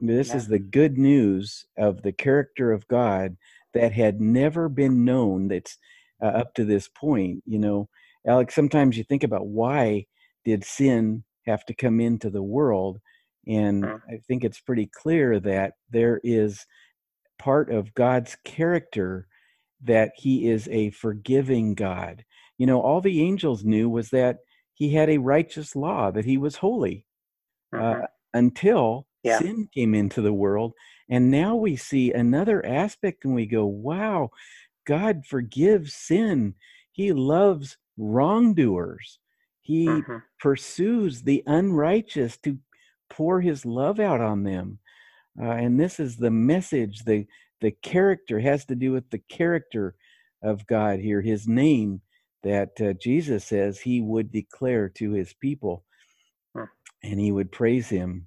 This 0.03 0.31
yeah. 0.31 0.37
is 0.37 0.49
the 0.49 0.59
good 0.59 0.99
news 0.99 1.65
of 1.79 2.03
the 2.03 2.13
character 2.13 2.73
of 2.73 2.89
God 2.89 3.37
that 3.73 3.93
had 3.93 4.21
never 4.21 4.69
been 4.69 5.05
known 5.05 5.47
that's 5.47 5.79
uh, 6.21 6.27
up 6.27 6.55
to 6.55 6.65
this 6.65 6.89
point. 6.89 7.45
You 7.47 7.61
know, 7.61 7.89
Alex, 8.27 8.53
sometimes 8.55 8.99
you 8.99 9.05
think 9.05 9.23
about 9.23 9.47
why 9.47 10.07
did 10.45 10.65
sin 10.65 11.23
have 11.47 11.65
to 11.67 11.75
come 11.75 12.01
into 12.01 12.31
the 12.31 12.43
world? 12.43 12.99
And 13.47 13.85
mm. 13.85 14.01
I 14.11 14.19
think 14.27 14.43
it's 14.43 14.61
pretty 14.61 14.87
clear 14.87 15.39
that 15.39 15.75
there 15.91 16.21
is 16.25 16.67
part 17.39 17.71
of 17.71 17.95
God's 17.95 18.37
character 18.45 19.29
that 19.85 20.13
he 20.17 20.49
is 20.49 20.69
a 20.69 20.91
forgiving 20.91 21.75
God. 21.75 22.25
You 22.59 22.67
know, 22.67 22.81
all 22.81 23.01
the 23.01 23.23
angels 23.23 23.65
knew 23.65 23.89
was 23.89 24.11
that 24.11 24.39
he 24.75 24.95
had 24.95 25.11
a 25.11 25.19
righteous 25.19 25.77
law, 25.77 26.11
that 26.11 26.25
he 26.25 26.39
was 26.39 26.57
holy 26.57 27.07
uh, 27.73 27.77
mm-hmm. 27.77 28.03
uh, 28.03 28.07
until 28.35 29.07
yeah. 29.23 29.39
sin 29.39 29.69
came 29.73 29.95
into 29.95 30.21
the 30.21 30.33
world. 30.33 30.73
And 31.09 31.31
now 31.31 31.57
we 31.57 31.77
see 31.77 32.13
another 32.13 32.65
aspect 32.65 33.25
and 33.25 33.35
we 33.35 33.47
go, 33.47 33.67
wow, 33.67 34.31
God 34.87 35.25
forgives 35.27 35.95
sin. 35.95 36.55
He 36.93 37.13
loves 37.13 37.77
wrongdoers. 37.97 39.19
He 39.61 39.87
mm-hmm. 39.87 40.17
pursues 40.41 41.23
the 41.23 41.43
unrighteous 41.47 42.37
to 42.39 42.59
pour 43.11 43.41
his 43.41 43.65
love 43.65 44.01
out 44.01 44.21
on 44.21 44.43
them. 44.43 44.79
Uh, 45.41 45.51
and 45.51 45.79
this 45.79 46.01
is 46.01 46.17
the 46.17 46.31
message, 46.31 47.05
the, 47.05 47.27
the 47.61 47.71
character 47.71 48.41
has 48.41 48.65
to 48.67 48.75
do 48.75 48.93
with 48.93 49.09
the 49.11 49.23
character 49.29 49.95
of 50.43 50.67
God 50.67 50.99
here, 50.99 51.21
his 51.21 51.47
name 51.47 52.01
that 52.43 52.81
uh, 52.81 52.93
Jesus 52.95 53.45
says 53.45 53.79
he 53.79 54.01
would 54.01 54.33
declare 54.33 54.89
to 54.89 55.13
his 55.13 55.33
people 55.33 55.85
and 57.03 57.21
he 57.21 57.33
would 57.33 57.53
praise 57.53 57.89
him. 57.89 58.27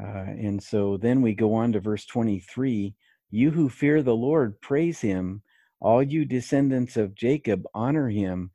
Uh, 0.00 0.26
and 0.26 0.62
so 0.62 0.96
then 0.96 1.22
we 1.22 1.34
go 1.34 1.54
on 1.54 1.72
to 1.72 1.80
verse 1.80 2.06
23 2.06 2.94
You 3.30 3.50
who 3.50 3.68
fear 3.68 4.02
the 4.02 4.16
Lord, 4.16 4.60
praise 4.60 5.00
him. 5.00 5.42
All 5.80 6.02
you 6.02 6.24
descendants 6.24 6.96
of 6.96 7.14
Jacob, 7.14 7.64
honor 7.74 8.08
him. 8.08 8.50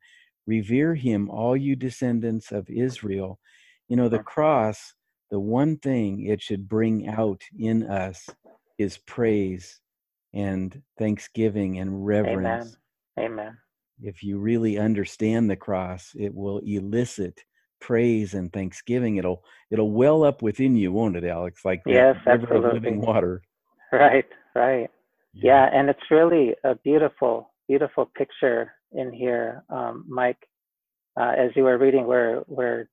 Revere 0.46 0.94
him, 0.94 1.28
all 1.28 1.56
you 1.56 1.76
descendants 1.76 2.52
of 2.52 2.68
Israel. 2.70 3.38
You 3.88 3.96
know, 3.96 4.08
the 4.08 4.20
cross 4.20 4.94
the 5.30 5.40
one 5.40 5.76
thing 5.78 6.26
it 6.26 6.40
should 6.40 6.68
bring 6.68 7.08
out 7.08 7.42
in 7.58 7.84
us 7.84 8.26
is 8.78 8.98
praise 8.98 9.80
and 10.32 10.82
thanksgiving 10.98 11.78
and 11.78 12.04
reverence. 12.06 12.76
Amen. 13.18 13.32
Amen. 13.32 13.58
If 14.00 14.22
you 14.22 14.38
really 14.38 14.78
understand 14.78 15.50
the 15.50 15.56
cross, 15.56 16.12
it 16.16 16.34
will 16.34 16.58
elicit 16.58 17.42
praise 17.80 18.34
and 18.34 18.52
thanksgiving. 18.52 19.16
It'll 19.16 19.42
it'll 19.70 19.92
well 19.92 20.24
up 20.24 20.42
within 20.42 20.76
you, 20.76 20.92
won't 20.92 21.16
it, 21.16 21.24
Alex? 21.24 21.62
Like 21.64 21.82
yes, 21.86 22.16
river 22.26 22.42
absolutely. 22.42 22.68
of 22.68 22.74
living 22.74 23.00
water. 23.00 23.42
Right, 23.90 24.26
right. 24.54 24.90
Yeah. 25.32 25.70
yeah. 25.70 25.70
and 25.72 25.88
it's 25.88 26.10
really 26.10 26.54
a 26.62 26.74
beautiful, 26.74 27.54
beautiful 27.68 28.10
picture 28.14 28.70
in 28.92 29.10
here, 29.10 29.64
um, 29.70 30.04
Mike. 30.06 30.46
Uh, 31.18 31.32
as 31.38 31.52
you 31.56 31.62
were 31.62 31.78
reading, 31.78 32.06
we're 32.06 32.42
we're 32.48 32.86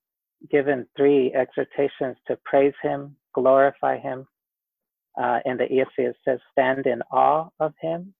given 0.50 0.88
three 0.96 1.34
exhortations 1.34 2.18
to 2.28 2.38
praise 2.46 2.74
him, 2.82 3.16
glorify 3.34 4.00
him. 4.00 4.26
Uh, 5.22 5.40
in 5.46 5.58
the 5.58 5.66
ESV, 5.66 6.10
it 6.10 6.16
says, 6.26 6.40
stand 6.52 6.86
in 6.88 7.02
awe 7.12 7.48
of 7.60 7.74
him, 7.82 8.14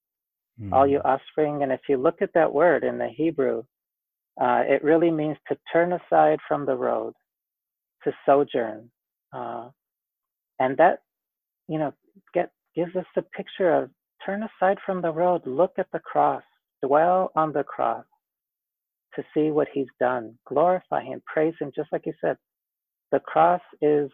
mm. 0.62 0.72
all 0.72 0.88
you 0.88 1.00
hmm. 1.00 1.08
offspring. 1.08 1.62
And 1.62 1.72
if 1.72 1.82
you 1.90 1.98
look 1.98 2.22
at 2.22 2.34
that 2.34 2.54
word 2.54 2.86
in 2.86 2.98
the 2.98 3.10
Hebrew, 3.10 3.64
uh, 4.40 4.64
it 4.68 4.84
really 4.84 5.12
means 5.12 5.38
to 5.48 5.58
turn 5.72 5.94
aside 5.94 6.40
from 6.48 6.66
the 6.66 6.76
road, 6.76 7.14
to 8.04 8.12
sojourn. 8.26 8.90
Uh, 9.34 9.70
and 10.60 10.78
that, 10.78 11.00
you 11.68 11.80
know, 11.80 11.94
get, 12.34 12.52
gives 12.76 12.96
us 12.96 13.06
the 13.16 13.22
picture 13.22 13.74
of 13.74 13.90
turn 14.26 14.44
aside 14.44 14.78
from 14.86 15.02
the 15.02 15.12
road, 15.12 15.42
look 15.46 15.74
at 15.78 15.88
the 15.94 16.00
cross, 16.00 16.44
dwell 16.84 17.32
on 17.36 17.54
the 17.54 17.64
cross 17.64 18.06
to 19.16 19.24
see 19.34 19.50
what 19.52 19.68
he's 19.74 19.88
done, 20.00 20.38
glorify 20.48 21.04
him, 21.04 21.22
praise 21.26 21.54
him, 21.60 21.72
just 21.76 21.92
like 21.92 22.06
you 22.06 22.14
said. 22.20 22.38
The 23.12 23.20
cross 23.20 23.62
is 23.82 24.10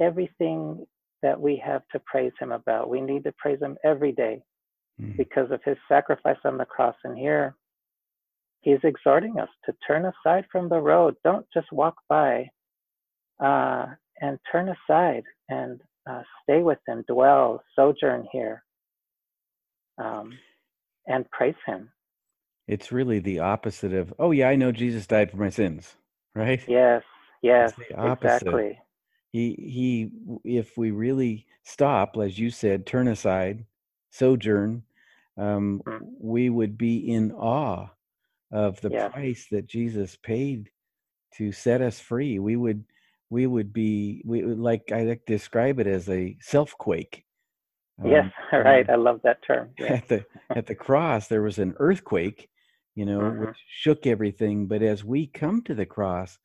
everything 0.00 0.86
that 1.22 1.40
we 1.40 1.60
have 1.64 1.82
to 1.92 1.98
praise 2.00 2.32
him 2.38 2.52
about. 2.52 2.88
We 2.88 3.00
need 3.00 3.24
to 3.24 3.32
praise 3.32 3.60
him 3.60 3.76
every 3.84 4.12
day 4.12 4.42
mm. 5.00 5.16
because 5.16 5.50
of 5.50 5.60
his 5.64 5.76
sacrifice 5.88 6.36
on 6.44 6.58
the 6.58 6.64
cross. 6.64 6.94
And 7.04 7.18
here, 7.18 7.56
he's 8.66 8.78
exhorting 8.82 9.38
us 9.38 9.48
to 9.64 9.72
turn 9.86 10.04
aside 10.04 10.44
from 10.50 10.68
the 10.68 10.80
road. 10.80 11.14
Don't 11.22 11.46
just 11.54 11.70
walk 11.70 11.94
by 12.08 12.50
uh, 13.42 13.86
and 14.20 14.38
turn 14.50 14.68
aside 14.68 15.22
and 15.48 15.80
uh, 16.10 16.22
stay 16.42 16.62
with 16.62 16.78
him, 16.86 17.04
dwell, 17.08 17.62
sojourn 17.76 18.26
here, 18.32 18.64
um, 20.02 20.32
and 21.06 21.30
praise 21.30 21.54
him. 21.64 21.88
It's 22.66 22.90
really 22.90 23.20
the 23.20 23.38
opposite 23.38 23.92
of, 23.92 24.12
oh, 24.18 24.32
yeah, 24.32 24.48
I 24.48 24.56
know 24.56 24.72
Jesus 24.72 25.06
died 25.06 25.30
for 25.30 25.36
my 25.36 25.50
sins, 25.50 25.94
right? 26.34 26.60
Yes, 26.66 27.02
yes, 27.42 27.72
exactly. 27.90 28.80
He, 29.30 29.54
he, 29.54 30.10
if 30.44 30.76
we 30.76 30.90
really 30.90 31.46
stop, 31.62 32.16
as 32.16 32.36
you 32.36 32.50
said, 32.50 32.84
turn 32.84 33.06
aside, 33.06 33.64
sojourn, 34.10 34.82
um, 35.36 35.82
mm. 35.86 36.00
we 36.18 36.50
would 36.50 36.76
be 36.76 36.96
in 36.96 37.30
awe 37.30 37.90
of 38.56 38.80
the 38.80 38.88
yes. 38.90 39.12
price 39.12 39.46
that 39.50 39.66
Jesus 39.66 40.16
paid 40.16 40.70
to 41.36 41.52
set 41.52 41.82
us 41.82 42.00
free. 42.00 42.38
We 42.38 42.56
would, 42.56 42.84
we 43.28 43.46
would 43.46 43.70
be, 43.70 44.22
we 44.24 44.42
would 44.44 44.58
like 44.58 44.90
I 44.90 45.02
like 45.02 45.26
describe 45.26 45.78
it 45.78 45.86
as 45.86 46.08
a 46.08 46.38
self 46.40 46.72
quake. 46.78 47.24
Um, 48.02 48.10
yes, 48.10 48.32
right. 48.52 48.88
I 48.88 48.94
love 48.94 49.20
that 49.24 49.44
term. 49.46 49.70
Yeah. 49.78 49.92
At 49.94 50.08
the 50.08 50.24
at 50.54 50.66
the 50.66 50.74
cross, 50.74 51.28
there 51.28 51.42
was 51.42 51.58
an 51.58 51.74
earthquake, 51.78 52.48
you 52.94 53.04
know, 53.04 53.20
mm-hmm. 53.20 53.40
which 53.46 53.56
shook 53.68 54.06
everything. 54.06 54.66
But 54.68 54.82
as 54.82 55.04
we 55.04 55.26
come 55.26 55.62
to 55.64 55.74
the 55.74 55.86
cross, 55.86 56.38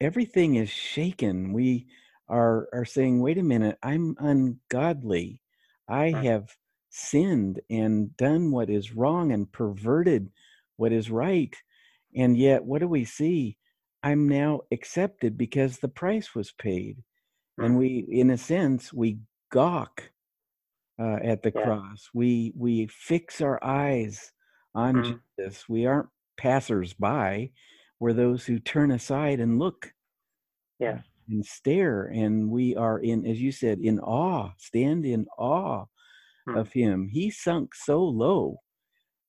everything 0.00 0.56
is 0.56 0.70
shaken. 0.70 1.52
We 1.52 1.86
are 2.28 2.68
are 2.72 2.84
saying, 2.84 3.20
"Wait 3.20 3.38
a 3.38 3.44
minute, 3.44 3.78
I'm 3.80 4.16
ungodly. 4.18 5.40
I 5.88 6.10
mm-hmm. 6.10 6.24
have 6.24 6.56
sinned 6.90 7.60
and 7.70 8.16
done 8.16 8.50
what 8.50 8.70
is 8.70 8.92
wrong 8.92 9.30
and 9.30 9.52
perverted 9.52 10.30
what 10.78 10.92
is 10.92 11.10
right." 11.10 11.54
And 12.16 12.38
yet, 12.38 12.64
what 12.64 12.80
do 12.80 12.88
we 12.88 13.04
see? 13.04 13.58
I'm 14.02 14.28
now 14.28 14.60
accepted 14.72 15.36
because 15.36 15.78
the 15.78 15.88
price 15.88 16.34
was 16.34 16.52
paid. 16.52 17.02
And 17.58 17.76
we, 17.76 18.06
in 18.08 18.30
a 18.30 18.38
sense, 18.38 18.92
we 18.92 19.18
gawk 19.50 20.12
uh, 20.98 21.18
at 21.22 21.42
the 21.42 21.52
yeah. 21.54 21.62
cross. 21.62 22.08
We 22.14 22.52
we 22.56 22.86
fix 22.86 23.40
our 23.40 23.62
eyes 23.62 24.32
on 24.74 24.94
mm-hmm. 24.94 25.12
Jesus. 25.38 25.68
We 25.68 25.84
aren't 25.84 26.08
passers-by. 26.36 27.50
We're 27.98 28.12
those 28.12 28.46
who 28.46 28.60
turn 28.60 28.92
aside 28.92 29.40
and 29.40 29.58
look. 29.58 29.92
Yeah. 30.78 31.00
And 31.28 31.44
stare. 31.44 32.04
And 32.04 32.48
we 32.48 32.76
are 32.76 33.00
in, 33.00 33.26
as 33.26 33.40
you 33.40 33.50
said, 33.50 33.80
in 33.80 33.98
awe, 33.98 34.52
stand 34.56 35.04
in 35.04 35.26
awe 35.36 35.86
mm-hmm. 36.48 36.56
of 36.56 36.72
him. 36.72 37.08
He 37.12 37.30
sunk 37.30 37.74
so 37.74 38.04
low. 38.04 38.60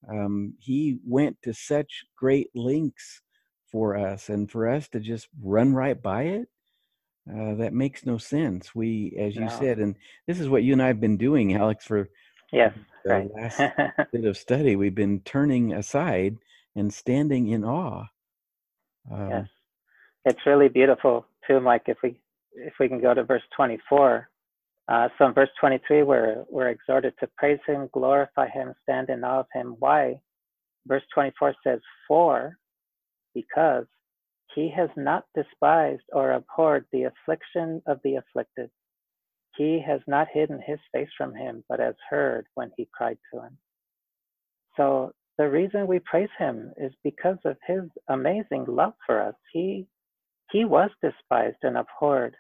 Um, 0.07 0.53
he 0.59 0.99
went 1.05 1.41
to 1.43 1.53
such 1.53 2.05
great 2.15 2.49
lengths 2.55 3.21
for 3.71 3.97
us. 3.97 4.29
And 4.29 4.49
for 4.49 4.69
us 4.69 4.88
to 4.89 4.99
just 4.99 5.27
run 5.41 5.73
right 5.73 5.99
by 6.01 6.23
it, 6.23 6.47
uh, 7.31 7.55
that 7.55 7.73
makes 7.73 8.05
no 8.05 8.17
sense. 8.17 8.73
We, 8.73 9.15
as 9.19 9.35
you 9.35 9.45
no. 9.45 9.59
said, 9.59 9.79
and 9.79 9.95
this 10.27 10.39
is 10.39 10.49
what 10.49 10.63
you 10.63 10.73
and 10.73 10.81
I 10.81 10.88
have 10.88 11.01
been 11.01 11.17
doing, 11.17 11.55
Alex, 11.55 11.85
for 11.85 12.09
Yes, 12.51 12.73
the 13.05 13.12
right. 13.12 13.29
last 13.35 13.62
bit 14.12 14.25
of 14.25 14.38
study, 14.38 14.75
we've 14.75 14.95
been 14.95 15.21
turning 15.21 15.73
aside 15.73 16.38
and 16.75 16.93
standing 16.93 17.47
in 17.47 17.63
awe. 17.63 18.05
Um, 19.12 19.29
yes, 19.29 19.47
it's 20.25 20.45
really 20.45 20.69
beautiful 20.69 21.25
too, 21.47 21.59
Mike. 21.59 21.83
If 21.88 21.97
we 22.03 22.19
if 22.53 22.73
we 22.79 22.88
can 22.88 22.99
go 22.99 23.13
to 23.13 23.23
verse 23.23 23.43
24, 23.55 24.27
uh, 24.89 25.10
so 25.17 25.28
in 25.28 25.34
verse 25.34 25.49
23, 25.60 26.04
we're 26.04 26.43
we're 26.49 26.69
exhorted 26.69 27.13
to 27.19 27.30
praise 27.38 27.60
Him, 27.67 27.89
glorify 27.93 28.49
Him, 28.49 28.73
stand 28.84 29.10
in 29.10 29.23
awe 29.23 29.41
of 29.41 29.47
Him. 29.54 29.75
Why? 29.80 30.19
Verse 30.88 31.04
24 31.13 31.56
says, 31.63 31.80
"For, 32.08 32.58
because 33.36 33.86
He 34.56 34.69
has 34.75 34.89
not 34.97 35.25
despised 35.36 36.04
or 36.13 36.32
abhorred 36.32 36.86
the 36.91 37.04
affliction 37.04 37.82
of 37.88 37.99
the 38.04 38.15
afflicted." 38.15 38.71
He 39.58 39.82
has 39.86 40.02
not 40.08 40.30
hidden 40.34 40.62
his 40.62 40.80
face 40.93 41.10
from 41.17 41.36
him, 41.36 41.65
but 41.67 41.82
has 41.82 41.95
heard 42.10 42.47
when 42.56 42.71
he 42.78 42.88
cried 42.93 43.17
to 43.34 43.41
him. 43.41 43.58
So 44.78 45.12
the 45.38 45.49
reason 45.49 45.88
we 45.88 45.99
praise 45.99 46.30
him 46.38 46.73
is 46.78 46.93
because 47.04 47.39
of 47.45 47.58
his 47.67 47.84
amazing 48.08 48.65
love 48.67 48.93
for 49.06 49.21
us. 49.21 49.36
He 49.52 49.88
he 50.52 50.65
was 50.65 50.91
despised 51.02 51.58
and 51.63 51.78
abhorred, 51.78 52.36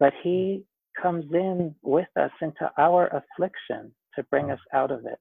but 0.00 0.12
he 0.22 0.64
comes 1.00 1.24
in 1.32 1.74
with 1.82 2.08
us 2.16 2.30
into 2.40 2.70
our 2.78 3.06
affliction 3.08 3.92
to 4.14 4.22
bring 4.24 4.50
us 4.50 4.60
out 4.72 4.90
of 4.90 5.04
it. 5.06 5.18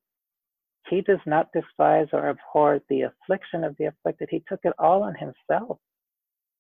He 0.90 1.02
does 1.02 1.20
not 1.26 1.50
despise 1.54 2.08
or 2.14 2.30
abhor 2.30 2.82
the 2.90 3.04
affliction 3.04 3.64
of 3.64 3.76
the 3.78 3.86
afflicted. 3.86 4.30
He 4.32 4.44
took 4.48 4.62
it 4.64 4.74
all 4.80 5.04
on 5.04 5.16
himself. 5.16 5.78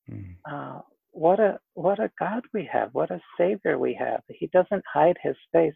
Mm. 0.09 0.35
Uh, 0.49 0.81
what 1.11 1.39
a 1.39 1.59
what 1.73 1.99
a 1.99 2.11
God 2.19 2.43
we 2.53 2.69
have, 2.71 2.89
what 2.93 3.11
a 3.11 3.19
Savior 3.37 3.77
we 3.79 3.93
have. 3.95 4.21
He 4.27 4.47
doesn't 4.47 4.83
hide 4.91 5.17
his 5.21 5.35
face 5.51 5.73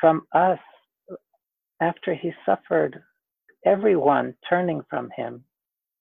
from 0.00 0.22
us 0.32 0.58
after 1.80 2.14
he 2.14 2.32
suffered 2.44 3.00
everyone 3.64 4.34
turning 4.48 4.82
from 4.90 5.10
him, 5.16 5.44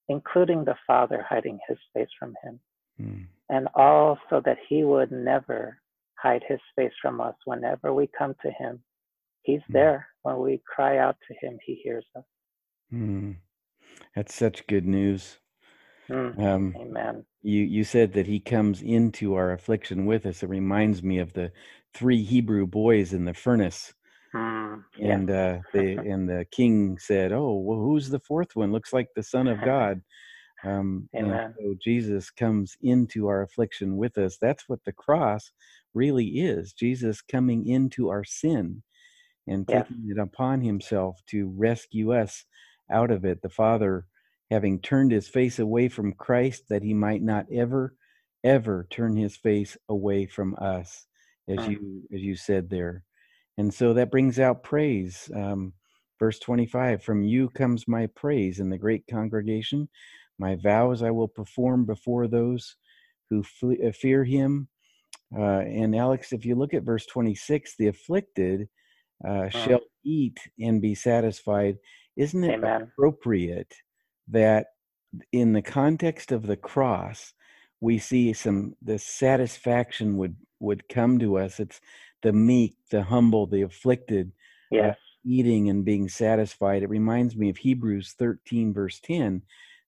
including 0.10 0.66
the 0.66 0.76
Father 0.88 1.26
hiding 1.28 1.60
his 1.68 1.78
face 1.94 2.10
from 2.18 2.34
him. 2.44 2.60
Mm. 3.02 3.26
And 3.50 3.68
all 3.76 4.18
so 4.30 4.42
that 4.46 4.58
he 4.68 4.84
would 4.84 5.12
never 5.12 5.78
hide 6.26 6.44
his 6.48 6.60
face 6.76 6.94
from 7.02 7.22
us 7.22 7.36
whenever 7.46 7.94
we 7.94 8.10
come 8.18 8.34
to 8.42 8.52
him. 8.52 8.82
He's 9.44 9.62
mm. 9.70 9.74
there. 9.74 10.08
When 10.24 10.40
we 10.40 10.62
cry 10.66 10.98
out 10.98 11.18
to 11.28 11.46
him, 11.46 11.58
he 11.64 11.80
hears 11.84 12.06
us. 12.16 12.24
Mm. 12.92 13.36
That's 14.16 14.34
such 14.34 14.66
good 14.68 14.86
news. 14.86 15.38
Mm, 16.10 16.40
um, 16.40 16.76
amen. 16.80 17.26
You 17.42 17.64
you 17.64 17.84
said 17.84 18.14
that 18.14 18.28
he 18.28 18.40
comes 18.40 18.82
into 18.82 19.36
our 19.36 19.52
affliction 19.52 20.06
with 20.06 20.26
us. 20.26 20.44
It 20.44 20.50
reminds 20.50 21.04
me 21.04 21.20
of 21.20 21.34
the 21.34 21.52
three 21.94 22.24
Hebrew 22.24 22.68
boys 22.68 23.14
in 23.14 23.26
the 23.26 23.34
furnace. 23.34 23.94
Mm, 24.34 24.84
and 25.02 25.30
yeah. 25.30 25.36
uh, 25.36 25.62
the 25.74 25.98
and 26.12 26.30
the 26.30 26.46
king 26.52 26.98
said, 27.00 27.32
"Oh, 27.32 27.56
well, 27.56 27.80
who's 27.80 28.10
the 28.10 28.20
fourth 28.20 28.56
one? 28.56 28.72
Looks 28.72 28.94
like 28.94 29.08
the 29.16 29.24
Son 29.24 29.48
of 29.48 29.60
God." 29.66 30.02
Um, 30.66 31.10
Amen. 31.16 31.54
so 31.60 31.76
Jesus 31.82 32.30
comes 32.32 32.76
into 32.82 33.28
our 33.28 33.44
affliction 33.44 33.98
with 33.98 34.18
us. 34.18 34.38
That's 34.42 34.68
what 34.68 34.84
the 34.84 34.94
cross 34.94 35.52
really 35.94 36.26
is. 36.26 36.74
Jesus 36.74 37.22
coming 37.22 37.68
into 37.68 38.10
our 38.10 38.24
sin 38.24 38.82
and 39.48 39.68
taking 39.68 40.08
it 40.10 40.18
upon 40.20 40.62
himself 40.62 41.22
to 41.28 41.54
rescue 41.56 42.14
us 42.14 42.46
out 42.92 43.12
of 43.12 43.26
it. 43.26 43.42
The 43.42 43.50
Father 43.50 44.06
having 44.52 44.80
turned 44.80 45.12
his 45.12 45.28
face 45.28 45.60
away 45.60 45.88
from 45.90 46.14
Christ, 46.14 46.70
that 46.70 46.84
he 46.84 46.94
might 46.94 47.22
not 47.22 47.46
ever, 47.52 47.96
ever 48.44 48.88
turn 48.90 49.16
his 49.16 49.36
face 49.36 49.78
away 49.90 50.26
from 50.26 50.56
us, 50.60 51.06
as 51.48 51.60
mm. 51.60 51.72
you 51.72 52.04
as 52.14 52.22
you 52.22 52.36
said 52.36 52.70
there. 52.70 53.04
And 53.58 53.74
so 53.74 53.94
that 53.94 54.12
brings 54.12 54.40
out 54.40 54.64
praise. 54.64 55.30
Um, 55.36 55.74
verse 56.20 56.40
25 56.40 57.04
From 57.04 57.24
you 57.24 57.50
comes 57.50 57.88
my 57.88 58.08
praise 58.08 58.60
in 58.60 58.70
the 58.70 58.78
great 58.78 59.04
congregation. 59.10 59.90
My 60.40 60.56
vows 60.56 61.02
I 61.02 61.12
will 61.12 61.28
perform 61.28 61.86
before 61.86 62.28
those 62.28 62.76
who 63.30 63.44
uh, 63.64 63.92
fear 63.92 64.24
him. 64.24 64.68
Uh, 65.36 65.62
and 65.62 65.96
Alex, 65.96 66.32
if 66.34 66.46
you 66.46 66.56
look 66.56 66.74
at 66.74 66.84
verse 66.84 67.06
26, 67.06 67.76
the 67.78 67.88
afflicted 67.88 68.68
uh, 69.24 69.30
mm. 69.30 69.52
shall 69.52 69.82
eat 70.04 70.38
and 70.60 70.82
be 70.82 70.96
satisfied. 70.96 71.78
Isn't 72.16 72.44
it 72.44 72.56
Amen. 72.56 72.84
appropriate 72.84 73.74
that 74.30 74.68
in 75.32 75.54
the 75.54 75.62
context 75.62 76.32
of 76.32 76.48
the 76.48 76.58
cross, 76.58 77.34
we 77.82 77.98
see 77.98 78.34
some 78.34 78.76
the 78.82 78.98
satisfaction 78.98 80.18
would 80.18 80.36
would 80.60 80.88
come 80.90 81.20
to 81.20 81.38
us. 81.38 81.60
It's 81.60 81.80
the 82.24 82.34
meek, 82.34 82.76
the 82.90 83.04
humble, 83.04 83.48
the 83.48 83.62
afflicted, 83.64 84.32
uh, 84.72 84.76
yes. 84.76 84.96
Uh, 84.96 85.00
eating 85.28 85.70
and 85.70 85.84
being 85.84 86.08
satisfied. 86.08 86.84
It 86.84 86.90
reminds 86.90 87.36
me 87.36 87.50
of 87.50 87.58
Hebrews 87.58 88.14
13, 88.18 88.74
verse 88.74 89.00
10, 89.00 89.42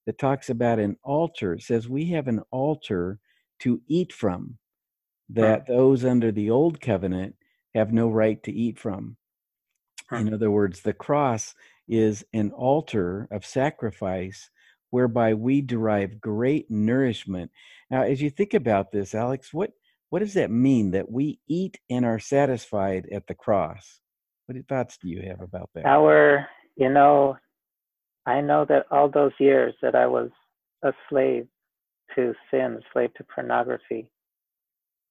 that 0.07 0.17
talks 0.17 0.49
about 0.49 0.79
an 0.79 0.95
altar. 1.03 1.53
It 1.53 1.61
says, 1.61 1.87
We 1.87 2.05
have 2.11 2.27
an 2.27 2.41
altar 2.49 3.19
to 3.59 3.81
eat 3.87 4.11
from 4.11 4.57
that 5.29 5.65
huh. 5.67 5.75
those 5.75 6.05
under 6.05 6.31
the 6.31 6.49
old 6.49 6.79
covenant 6.81 7.35
have 7.75 7.91
no 7.91 8.09
right 8.09 8.41
to 8.43 8.51
eat 8.51 8.79
from. 8.79 9.17
Huh. 10.09 10.15
In 10.15 10.33
other 10.33 10.49
words, 10.49 10.81
the 10.81 10.93
cross 10.93 11.53
is 11.89 12.23
an 12.33 12.51
altar 12.51 13.27
of 13.31 13.45
sacrifice 13.45 14.49
whereby 14.89 15.33
we 15.33 15.59
derive 15.61 16.21
great 16.21 16.71
nourishment. 16.71 17.51
Now, 17.91 18.03
as 18.03 18.21
you 18.21 18.29
think 18.29 18.53
about 18.53 18.93
this, 18.93 19.13
Alex, 19.13 19.53
what, 19.53 19.71
what 20.09 20.19
does 20.19 20.35
that 20.35 20.49
mean 20.49 20.91
that 20.91 21.11
we 21.11 21.39
eat 21.49 21.77
and 21.89 22.05
are 22.05 22.19
satisfied 22.19 23.07
at 23.11 23.27
the 23.27 23.35
cross? 23.35 23.99
What 24.45 24.55
thoughts 24.69 24.97
do 24.97 25.09
you 25.09 25.23
have 25.27 25.41
about 25.41 25.69
that? 25.75 25.85
Our, 25.85 26.47
you 26.77 26.89
know, 26.89 27.35
I 28.27 28.41
know 28.41 28.65
that 28.69 28.85
all 28.91 29.09
those 29.09 29.31
years 29.39 29.73
that 29.81 29.95
I 29.95 30.05
was 30.05 30.29
a 30.83 30.91
slave 31.09 31.47
to 32.15 32.33
sin, 32.51 32.77
a 32.77 32.81
slave 32.93 33.13
to 33.15 33.25
pornography, 33.33 34.09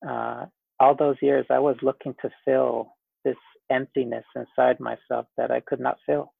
uh, 0.06 0.46
all 0.78 0.94
those 0.94 1.16
years 1.22 1.46
I 1.50 1.58
was 1.58 1.76
looking 1.82 2.14
to 2.22 2.30
fill 2.44 2.92
this 3.24 3.36
emptiness 3.70 4.24
inside 4.36 4.78
myself 4.80 5.26
that 5.36 5.50
I 5.50 5.60
could 5.60 5.80
not 5.80 5.98
fill. 6.06 6.32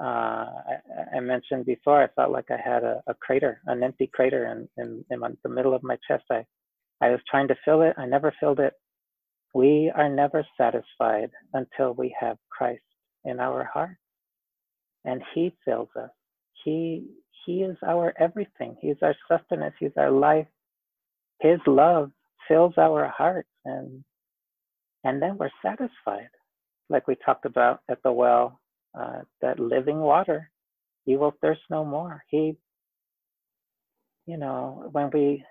Uh, 0.00 0.04
I, 0.04 1.16
I, 1.16 1.20
mentioned 1.20 1.64
before, 1.64 2.02
I 2.02 2.08
felt 2.16 2.32
like 2.32 2.50
I 2.50 2.58
had 2.62 2.82
a, 2.82 3.00
a 3.06 3.14
crater, 3.14 3.60
an 3.66 3.84
empty 3.84 4.10
crater 4.12 4.46
in, 4.46 4.68
in, 4.82 5.04
in 5.10 5.20
the 5.44 5.48
middle 5.48 5.74
of 5.74 5.84
my 5.84 5.96
chest. 6.08 6.24
I, 6.30 6.44
I 7.00 7.10
was 7.10 7.20
trying 7.30 7.46
to 7.48 7.56
fill 7.64 7.82
it. 7.82 7.94
I 7.96 8.06
never 8.06 8.34
filled 8.40 8.58
it. 8.58 8.72
We 9.54 9.92
are 9.94 10.08
never 10.08 10.44
satisfied 10.58 11.30
until 11.54 11.92
we 11.94 12.14
have 12.18 12.38
Christ 12.50 12.82
in 13.24 13.38
our 13.38 13.64
heart, 13.72 13.96
and 15.04 15.22
He 15.34 15.54
fills 15.64 15.88
us. 15.96 16.10
He 16.64 17.06
He 17.44 17.62
is 17.62 17.76
our 17.86 18.14
everything. 18.18 18.76
He's 18.80 18.96
our 19.02 19.14
sustenance. 19.28 19.74
He's 19.78 19.96
our 19.96 20.10
life. 20.10 20.46
His 21.40 21.58
love 21.66 22.10
fills 22.48 22.74
our 22.78 23.08
hearts, 23.08 23.48
and 23.64 24.04
and 25.04 25.20
then 25.20 25.36
we're 25.38 25.50
satisfied, 25.62 26.30
like 26.88 27.08
we 27.08 27.16
talked 27.16 27.46
about 27.46 27.80
at 27.90 28.02
the 28.02 28.12
well. 28.12 28.60
Uh, 28.94 29.22
that 29.40 29.58
living 29.58 30.00
water, 30.00 30.50
you 31.06 31.18
will 31.18 31.34
thirst 31.40 31.62
no 31.70 31.82
more. 31.82 32.22
He, 32.28 32.58
you 34.26 34.36
know, 34.36 34.88
when 34.92 35.08
we 35.14 35.42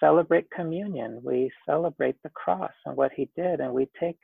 celebrate 0.00 0.50
communion, 0.50 1.20
we 1.22 1.52
celebrate 1.66 2.16
the 2.22 2.30
cross 2.30 2.72
and 2.86 2.96
what 2.96 3.12
he 3.14 3.28
did, 3.36 3.60
and 3.60 3.74
we 3.74 3.86
take 4.00 4.16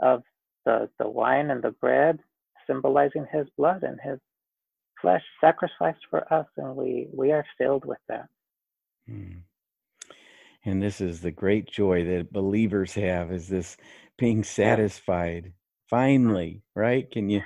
of 0.00 0.22
the, 0.64 0.88
the 0.98 1.08
wine 1.08 1.50
and 1.50 1.62
the 1.62 1.72
bread, 1.72 2.18
symbolizing 2.66 3.26
his 3.32 3.46
blood 3.56 3.82
and 3.82 3.98
his 4.02 4.18
flesh 5.00 5.22
sacrificed 5.40 6.04
for 6.10 6.32
us, 6.32 6.46
and 6.56 6.76
we, 6.76 7.08
we 7.12 7.32
are 7.32 7.44
filled 7.58 7.84
with 7.84 7.98
that. 8.08 8.28
Hmm. 9.08 9.38
And 10.64 10.80
this 10.80 11.00
is 11.00 11.20
the 11.20 11.32
great 11.32 11.68
joy 11.68 12.04
that 12.04 12.32
believers 12.32 12.94
have 12.94 13.32
is 13.32 13.48
this 13.48 13.76
being 14.16 14.44
satisfied 14.44 15.52
finally, 15.90 16.62
right? 16.76 17.10
Can 17.10 17.28
you 17.28 17.42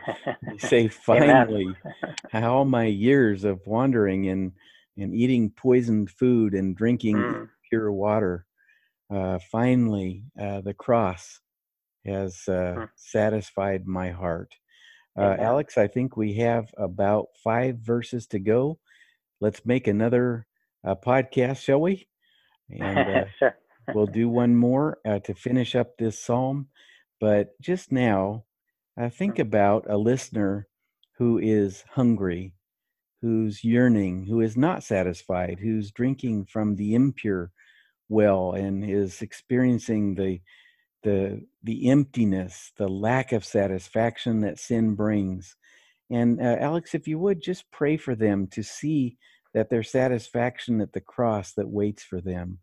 say 0.59 0.89
finally 1.07 1.75
all 2.35 2.67
my 2.67 2.85
years 2.85 3.45
of 3.45 3.67
wandering 3.67 4.29
and 4.29 4.53
and 4.99 5.15
eating 5.15 5.51
poisoned 5.51 6.11
food 6.11 6.55
and 6.55 6.77
drinking 6.77 7.17
mm 7.17 7.49
pure 7.69 7.91
water. 7.93 8.47
Uh, 9.13 9.39
finally, 9.51 10.23
uh, 10.41 10.61
the 10.61 10.75
cross 10.75 11.41
has 12.05 12.43
uh, 12.49 12.75
hmm. 12.77 12.85
satisfied 12.95 13.87
my 13.87 14.11
heart. 14.11 14.55
Uh, 15.17 15.37
Alex, 15.39 15.79
I 15.79 15.87
think 15.87 16.17
we 16.17 16.35
have 16.35 16.73
about 16.77 17.29
five 17.43 17.79
verses 17.79 18.27
to 18.29 18.39
go. 18.39 18.79
Let's 19.41 19.65
make 19.65 19.87
another 19.87 20.47
uh, 20.85 20.95
podcast, 20.95 21.59
shall 21.59 21.81
we? 21.81 22.09
And 22.71 22.99
uh, 22.99 23.25
sure. 23.39 23.57
we'll 23.95 24.07
do 24.07 24.29
one 24.29 24.55
more 24.55 24.99
to 25.05 25.35
finish 25.35 25.75
up 25.75 25.97
this 25.97 26.23
psalm. 26.23 26.69
But 27.21 27.59
just 27.61 27.93
now, 27.93 28.45
think 29.11 29.37
hmm. 29.37 29.43
about 29.43 29.87
a 29.89 29.97
listener 29.97 30.67
who 31.19 31.39
is 31.39 31.85
hungry 31.91 32.53
who's 33.23 33.65
yearning, 33.65 34.25
who 34.25 34.41
is 34.41 34.57
not 34.57 34.85
satisfied, 34.85 35.59
who's 35.61 35.91
drinking 35.91 36.45
from 36.47 36.77
the 36.77 36.95
impure 36.95 37.51
well 38.09 38.53
and 38.53 38.89
is 38.89 39.23
experiencing 39.23 40.15
the 40.15 40.41
the 41.03 41.43
the 41.63 41.91
emptiness, 41.91 42.73
the 42.77 42.89
lack 42.89 43.33
of 43.33 43.45
satisfaction 43.45 44.41
that 44.41 44.59
sin 44.59 44.95
brings. 44.95 45.57
And 46.11 46.41
uh, 46.41 46.57
Alex, 46.61 46.95
if 46.95 47.09
you 47.09 47.19
would 47.19 47.43
just 47.43 47.71
pray 47.71 47.97
for 47.97 48.15
them 48.15 48.47
to 48.49 48.63
see 48.63 49.19
that 49.55 49.71
their 49.71 49.83
satisfaction 49.83 50.81
at 50.81 50.93
the 50.93 51.01
cross 51.01 51.53
that 51.55 51.69
waits 51.69 52.03
for 52.03 52.21
them. 52.21 52.59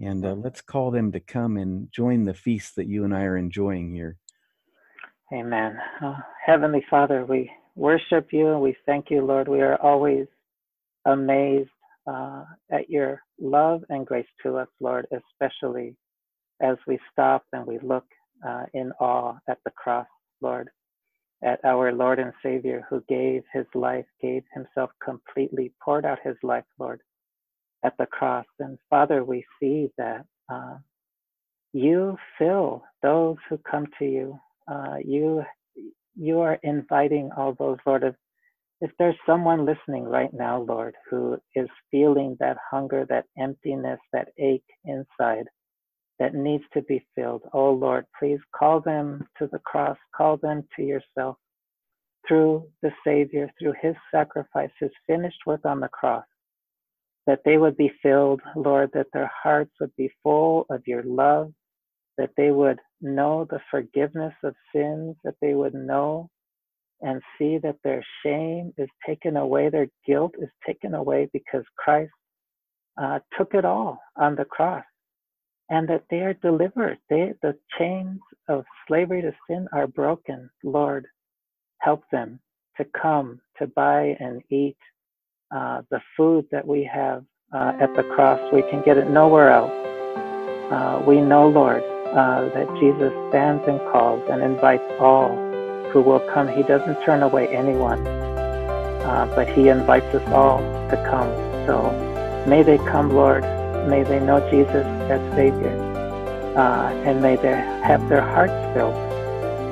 And 0.00 0.26
uh, 0.26 0.34
let's 0.34 0.60
call 0.60 0.90
them 0.90 1.12
to 1.12 1.20
come 1.20 1.56
and 1.56 1.90
join 1.92 2.24
the 2.24 2.34
feast 2.34 2.74
that 2.76 2.88
you 2.88 3.04
and 3.04 3.14
I 3.14 3.22
are 3.22 3.36
enjoying 3.36 3.92
here. 3.94 4.16
Amen. 5.32 5.78
Uh, 6.04 6.16
Heavenly 6.44 6.84
Father, 6.90 7.24
we 7.24 7.50
worship 7.76 8.28
you 8.32 8.48
and 8.48 8.60
we 8.60 8.76
thank 8.84 9.06
you, 9.08 9.24
Lord. 9.24 9.48
We 9.48 9.60
are 9.60 9.80
always 9.80 10.26
amazed 11.04 11.70
uh, 12.06 12.44
at 12.70 12.90
your 12.90 13.22
love 13.40 13.84
and 13.88 14.06
grace 14.06 14.26
to 14.42 14.56
us, 14.56 14.68
Lord, 14.80 15.06
especially 15.12 15.94
as 16.62 16.76
we 16.86 16.98
stop 17.12 17.44
and 17.52 17.66
we 17.66 17.78
look 17.82 18.04
uh, 18.46 18.64
in 18.74 18.92
awe 19.00 19.34
at 19.48 19.58
the 19.64 19.70
cross, 19.72 20.06
Lord, 20.40 20.68
at 21.42 21.64
our 21.64 21.92
Lord 21.92 22.18
and 22.18 22.32
Savior 22.42 22.86
who 22.88 23.02
gave 23.08 23.42
his 23.52 23.66
life, 23.74 24.06
gave 24.20 24.44
himself 24.54 24.90
completely, 25.04 25.72
poured 25.84 26.06
out 26.06 26.18
his 26.24 26.36
life, 26.42 26.64
Lord, 26.78 27.00
at 27.84 27.94
the 27.98 28.06
cross. 28.06 28.46
And 28.60 28.78
Father, 28.90 29.24
we 29.24 29.44
see 29.60 29.88
that 29.98 30.24
uh, 30.52 30.76
you 31.72 32.16
fill 32.38 32.84
those 33.02 33.36
who 33.48 33.58
come 33.58 33.86
to 33.98 34.04
you. 34.04 34.38
Uh, 34.70 34.96
you 35.04 35.42
you 36.14 36.40
are 36.40 36.58
inviting 36.62 37.30
all 37.36 37.54
those, 37.58 37.78
Lord, 37.86 38.04
of 38.04 38.14
if 38.82 38.90
there's 38.98 39.16
someone 39.24 39.64
listening 39.64 40.04
right 40.04 40.32
now, 40.34 40.60
Lord, 40.60 40.94
who 41.08 41.38
is 41.54 41.68
feeling 41.90 42.36
that 42.40 42.56
hunger, 42.70 43.06
that 43.08 43.24
emptiness, 43.38 44.00
that 44.12 44.28
ache 44.38 44.64
inside 44.84 45.46
that 46.22 46.36
needs 46.36 46.62
to 46.72 46.82
be 46.82 47.04
filled, 47.16 47.42
oh 47.52 47.72
Lord, 47.72 48.06
please 48.16 48.38
call 48.56 48.80
them 48.80 49.26
to 49.40 49.48
the 49.50 49.58
cross, 49.58 49.96
call 50.16 50.36
them 50.36 50.62
to 50.76 50.82
yourself 50.84 51.36
through 52.28 52.68
the 52.80 52.92
Savior, 53.04 53.50
through 53.58 53.74
his 53.82 53.96
sacrifice, 54.14 54.70
his 54.78 54.92
finished 55.08 55.40
work 55.46 55.62
on 55.64 55.80
the 55.80 55.88
cross, 55.88 56.24
that 57.26 57.40
they 57.44 57.56
would 57.58 57.76
be 57.76 57.90
filled, 58.04 58.40
Lord, 58.54 58.90
that 58.94 59.08
their 59.12 59.32
hearts 59.42 59.72
would 59.80 59.90
be 59.96 60.12
full 60.22 60.64
of 60.70 60.86
your 60.86 61.02
love, 61.02 61.52
that 62.18 62.30
they 62.36 62.52
would 62.52 62.78
know 63.00 63.44
the 63.50 63.58
forgiveness 63.68 64.34
of 64.44 64.54
sins, 64.72 65.16
that 65.24 65.34
they 65.42 65.54
would 65.54 65.74
know 65.74 66.30
and 67.00 67.20
see 67.36 67.58
that 67.58 67.78
their 67.82 68.04
shame 68.24 68.72
is 68.78 68.88
taken 69.04 69.36
away, 69.36 69.70
their 69.70 69.88
guilt 70.06 70.36
is 70.40 70.50
taken 70.64 70.94
away 70.94 71.28
because 71.32 71.64
Christ 71.76 72.12
uh, 72.96 73.18
took 73.36 73.54
it 73.54 73.64
all 73.64 73.98
on 74.16 74.36
the 74.36 74.44
cross, 74.44 74.84
and 75.72 75.88
that 75.88 76.04
they 76.10 76.20
are 76.20 76.34
delivered. 76.34 76.98
They, 77.08 77.32
the 77.40 77.56
chains 77.78 78.20
of 78.46 78.64
slavery 78.86 79.22
to 79.22 79.32
sin 79.48 79.66
are 79.72 79.86
broken. 79.86 80.50
Lord, 80.62 81.06
help 81.78 82.04
them 82.12 82.40
to 82.76 82.84
come 83.00 83.40
to 83.58 83.66
buy 83.68 84.14
and 84.20 84.42
eat 84.50 84.76
uh, 85.54 85.80
the 85.90 86.00
food 86.14 86.46
that 86.52 86.66
we 86.66 86.84
have 86.92 87.24
uh, 87.54 87.72
at 87.80 87.94
the 87.96 88.02
cross. 88.02 88.38
We 88.52 88.60
can 88.70 88.82
get 88.84 88.98
it 88.98 89.08
nowhere 89.08 89.48
else. 89.48 89.72
Uh, 90.70 91.02
we 91.06 91.22
know, 91.22 91.48
Lord, 91.48 91.82
uh, 91.82 92.50
that 92.54 92.68
Jesus 92.78 93.12
stands 93.30 93.66
and 93.66 93.80
calls 93.90 94.22
and 94.30 94.42
invites 94.42 94.84
all 95.00 95.30
who 95.90 96.02
will 96.02 96.20
come. 96.34 96.48
He 96.48 96.62
doesn't 96.64 97.02
turn 97.02 97.22
away 97.22 97.48
anyone, 97.48 98.06
uh, 98.06 99.32
but 99.34 99.48
He 99.48 99.68
invites 99.68 100.14
us 100.14 100.32
all 100.32 100.58
to 100.90 100.96
come. 101.08 101.30
So 101.66 102.44
may 102.46 102.62
they 102.62 102.76
come, 102.76 103.08
Lord. 103.08 103.61
May 103.88 104.02
they 104.02 104.20
know 104.20 104.40
Jesus 104.50 104.86
as 105.10 105.34
Savior. 105.34 105.78
Uh, 106.56 106.92
and 107.04 107.22
may 107.22 107.36
they 107.36 107.54
have 107.54 108.06
their 108.08 108.20
hearts 108.20 108.52
filled 108.74 108.94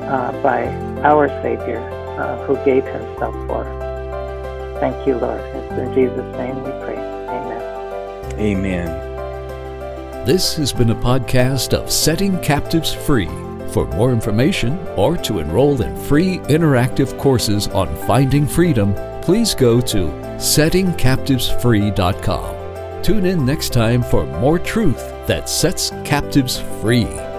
uh, 0.04 0.32
by 0.42 0.66
our 1.02 1.28
Savior 1.42 1.80
uh, 2.18 2.44
who 2.46 2.56
gave 2.64 2.84
Himself 2.84 3.34
for 3.46 3.64
us. 3.64 4.80
Thank 4.80 5.06
you, 5.06 5.16
Lord. 5.16 5.40
It's 5.40 5.72
in 5.72 5.94
Jesus' 5.94 6.36
name 6.36 6.56
we 6.56 6.70
pray. 6.84 6.96
Amen. 7.28 8.38
Amen. 8.38 9.10
This 10.24 10.54
has 10.56 10.72
been 10.72 10.90
a 10.90 10.94
podcast 10.94 11.74
of 11.74 11.90
Setting 11.90 12.38
Captives 12.40 12.92
Free 12.92 13.28
for 13.70 13.86
more 13.88 14.12
information 14.12 14.78
or 14.96 15.16
to 15.18 15.38
enroll 15.38 15.82
in 15.82 15.94
free 15.96 16.38
interactive 16.40 17.16
courses 17.18 17.68
on 17.68 17.94
finding 18.06 18.46
freedom, 18.46 18.94
please 19.22 19.54
go 19.54 19.80
to 19.80 20.08
settingcaptivesfree.com. 20.38 22.59
Tune 23.02 23.24
in 23.24 23.46
next 23.46 23.72
time 23.72 24.02
for 24.02 24.26
more 24.26 24.58
truth 24.58 24.98
that 25.26 25.48
sets 25.48 25.90
captives 26.04 26.58
free. 26.82 27.29